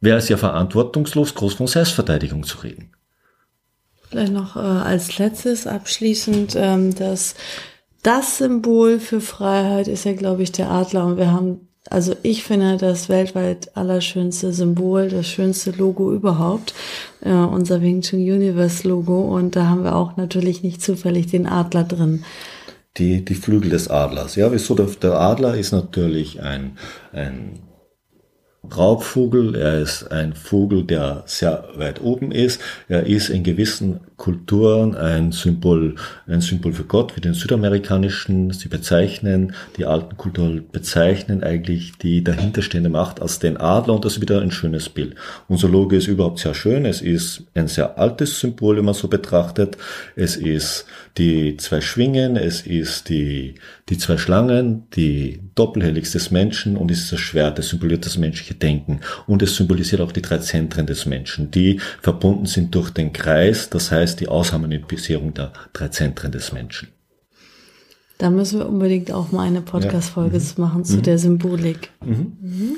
wäre 0.00 0.18
es 0.18 0.28
ja 0.28 0.36
verantwortungslos, 0.36 1.34
groß 1.34 1.54
von 1.54 1.66
Selbstverteidigung 1.66 2.44
zu 2.44 2.58
reden. 2.58 2.92
Vielleicht 4.10 4.30
noch 4.30 4.56
äh, 4.56 4.58
als 4.58 5.16
letztes 5.16 5.66
abschließend, 5.66 6.54
ähm, 6.54 6.94
dass 6.94 7.34
das 8.02 8.36
Symbol 8.36 9.00
für 9.00 9.22
Freiheit 9.22 9.88
ist 9.88 10.04
ja, 10.04 10.12
glaube 10.12 10.42
ich, 10.42 10.52
der 10.52 10.70
Adler. 10.70 11.06
Und 11.06 11.16
wir 11.16 11.32
haben 11.32 11.65
also 11.90 12.14
ich 12.22 12.42
finde 12.42 12.76
das 12.76 13.08
weltweit 13.08 13.76
allerschönste 13.76 14.52
Symbol, 14.52 15.08
das 15.08 15.26
schönste 15.26 15.70
Logo 15.70 16.12
überhaupt, 16.12 16.74
äh, 17.20 17.30
unser 17.30 17.80
Wing 17.82 18.02
Chun 18.02 18.20
Universe 18.20 18.86
Logo. 18.86 19.20
Und 19.20 19.56
da 19.56 19.66
haben 19.66 19.84
wir 19.84 19.94
auch 19.94 20.16
natürlich 20.16 20.62
nicht 20.62 20.82
zufällig 20.82 21.26
den 21.26 21.46
Adler 21.46 21.84
drin. 21.84 22.24
Die, 22.96 23.24
die 23.24 23.34
Flügel 23.34 23.70
des 23.70 23.88
Adlers. 23.88 24.36
Ja, 24.36 24.50
wieso 24.52 24.74
der, 24.74 24.86
der 24.86 25.20
Adler 25.20 25.56
ist 25.56 25.72
natürlich 25.72 26.40
ein, 26.40 26.78
ein 27.12 27.58
Raubvogel, 28.74 29.54
er 29.54 29.80
ist 29.80 30.10
ein 30.10 30.32
Vogel, 30.32 30.84
der 30.84 31.22
sehr 31.26 31.64
weit 31.76 32.00
oben 32.00 32.32
ist, 32.32 32.60
er 32.88 33.06
ist 33.06 33.28
in 33.28 33.42
gewissen 33.42 34.00
Kulturen 34.16 34.94
ein 34.94 35.32
Symbol, 35.32 35.94
ein 36.26 36.40
Symbol 36.40 36.72
für 36.72 36.84
Gott, 36.84 37.16
wie 37.16 37.20
den 37.20 37.34
südamerikanischen. 37.34 38.50
Sie 38.50 38.68
bezeichnen, 38.68 39.54
die 39.76 39.84
alten 39.84 40.16
Kulturen 40.16 40.64
bezeichnen 40.72 41.42
eigentlich 41.42 41.98
die 41.98 42.24
dahinterstehende 42.24 42.88
Macht 42.88 43.20
als 43.20 43.38
den 43.38 43.58
Adler 43.58 43.94
und 43.94 44.04
das 44.04 44.14
ist 44.14 44.22
wieder 44.22 44.40
ein 44.40 44.50
schönes 44.50 44.88
Bild. 44.88 45.16
Unser 45.48 45.68
Logo 45.68 45.94
ist 45.94 46.06
überhaupt 46.06 46.38
sehr 46.38 46.54
schön. 46.54 46.86
Es 46.86 47.02
ist 47.02 47.44
ein 47.54 47.68
sehr 47.68 47.98
altes 47.98 48.40
Symbol, 48.40 48.78
wenn 48.78 48.86
man 48.86 48.94
so 48.94 49.08
betrachtet. 49.08 49.76
Es 50.14 50.36
ist 50.36 50.86
die 51.18 51.56
zwei 51.58 51.82
Schwingen, 51.82 52.36
es 52.36 52.62
ist 52.62 53.10
die, 53.10 53.56
die 53.88 53.98
zwei 53.98 54.16
Schlangen, 54.16 54.88
die 54.96 55.40
Doppelhelix 55.54 56.12
des 56.12 56.30
Menschen 56.30 56.76
und 56.76 56.90
ist 56.90 57.12
das 57.12 57.20
Schwert, 57.20 57.58
das 57.58 57.68
symboliert 57.68 58.04
das 58.04 58.18
menschliche 58.18 58.54
Denken. 58.54 59.00
Und 59.26 59.42
es 59.42 59.54
symbolisiert 59.56 60.00
auch 60.00 60.12
die 60.12 60.22
drei 60.22 60.38
Zentren 60.38 60.86
des 60.86 61.06
Menschen, 61.06 61.50
die 61.50 61.80
verbunden 62.02 62.46
sind 62.46 62.74
durch 62.74 62.90
den 62.90 63.12
Kreis, 63.12 63.70
das 63.70 63.92
heißt, 63.92 64.18
die 64.20 64.28
Ausharmonisierung 64.28 65.34
der 65.34 65.52
drei 65.72 65.88
Zentren 65.88 66.32
des 66.32 66.52
Menschen. 66.52 66.88
Da 68.18 68.30
müssen 68.30 68.58
wir 68.58 68.68
unbedingt 68.68 69.12
auch 69.12 69.30
mal 69.30 69.46
eine 69.46 69.60
Podcast-Folge 69.60 70.38
ja. 70.38 70.42
mhm. 70.42 70.62
machen 70.62 70.84
zu 70.84 70.96
mhm. 70.96 71.02
der 71.02 71.18
Symbolik. 71.18 71.90
Mhm. 72.04 72.36
mhm. 72.40 72.76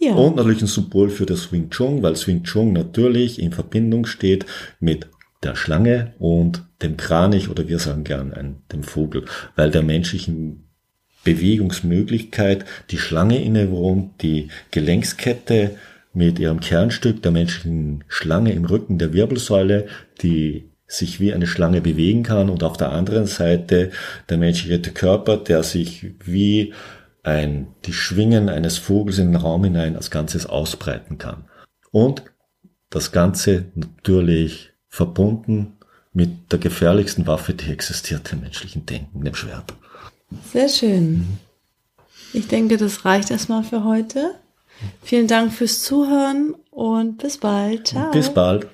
Ja. 0.00 0.14
Und 0.14 0.36
natürlich 0.36 0.60
ein 0.60 0.66
Symbol 0.66 1.08
für 1.08 1.24
das 1.24 1.50
Wing 1.50 1.70
Chun, 1.70 2.02
weil 2.02 2.14
Wing 2.14 2.42
Chun 2.42 2.72
natürlich 2.74 3.40
in 3.40 3.52
Verbindung 3.52 4.04
steht 4.04 4.44
mit 4.78 5.06
der 5.44 5.56
Schlange 5.56 6.14
und 6.18 6.64
dem 6.82 6.96
Kranich 6.96 7.48
oder 7.48 7.68
wir 7.68 7.78
sagen 7.78 8.04
gern 8.04 8.62
dem 8.72 8.82
Vogel, 8.82 9.24
weil 9.56 9.70
der 9.70 9.82
menschlichen 9.82 10.68
Bewegungsmöglichkeit 11.24 12.64
die 12.90 12.98
Schlange 12.98 13.42
innewohnt, 13.42 14.22
die 14.22 14.48
Gelenkskette 14.70 15.72
mit 16.12 16.38
ihrem 16.38 16.60
Kernstück 16.60 17.22
der 17.22 17.32
menschlichen 17.32 18.04
Schlange 18.08 18.52
im 18.52 18.64
Rücken 18.64 18.98
der 18.98 19.12
Wirbelsäule, 19.12 19.86
die 20.22 20.70
sich 20.86 21.18
wie 21.18 21.32
eine 21.32 21.46
Schlange 21.46 21.80
bewegen 21.80 22.22
kann 22.22 22.50
und 22.50 22.62
auf 22.62 22.76
der 22.76 22.92
anderen 22.92 23.26
Seite 23.26 23.90
der 24.28 24.38
menschliche 24.38 24.78
Körper, 24.92 25.38
der 25.38 25.62
sich 25.62 26.14
wie 26.24 26.72
ein, 27.22 27.68
die 27.86 27.92
Schwingen 27.92 28.48
eines 28.48 28.78
Vogels 28.78 29.18
in 29.18 29.32
den 29.32 29.36
Raum 29.36 29.64
hinein 29.64 29.96
als 29.96 30.10
Ganzes 30.10 30.46
ausbreiten 30.46 31.18
kann. 31.18 31.46
Und 31.90 32.22
das 32.90 33.12
Ganze 33.12 33.64
natürlich 33.74 34.73
verbunden 34.94 35.76
mit 36.12 36.52
der 36.52 36.60
gefährlichsten 36.60 37.26
Waffe, 37.26 37.52
die 37.52 37.72
existiert, 37.72 38.30
dem 38.30 38.42
menschlichen 38.42 38.86
Denken, 38.86 39.24
dem 39.24 39.34
Schwert. 39.34 39.74
Sehr 40.52 40.68
schön. 40.68 41.12
Mhm. 41.12 41.38
Ich 42.32 42.46
denke, 42.46 42.76
das 42.76 43.04
reicht 43.04 43.32
erstmal 43.32 43.64
für 43.64 43.82
heute. 43.82 44.36
Vielen 45.02 45.26
Dank 45.26 45.52
fürs 45.52 45.82
Zuhören 45.82 46.54
und 46.70 47.18
bis 47.18 47.38
bald. 47.38 47.88
Ciao. 47.88 48.12
Bis 48.12 48.32
bald. 48.32 48.68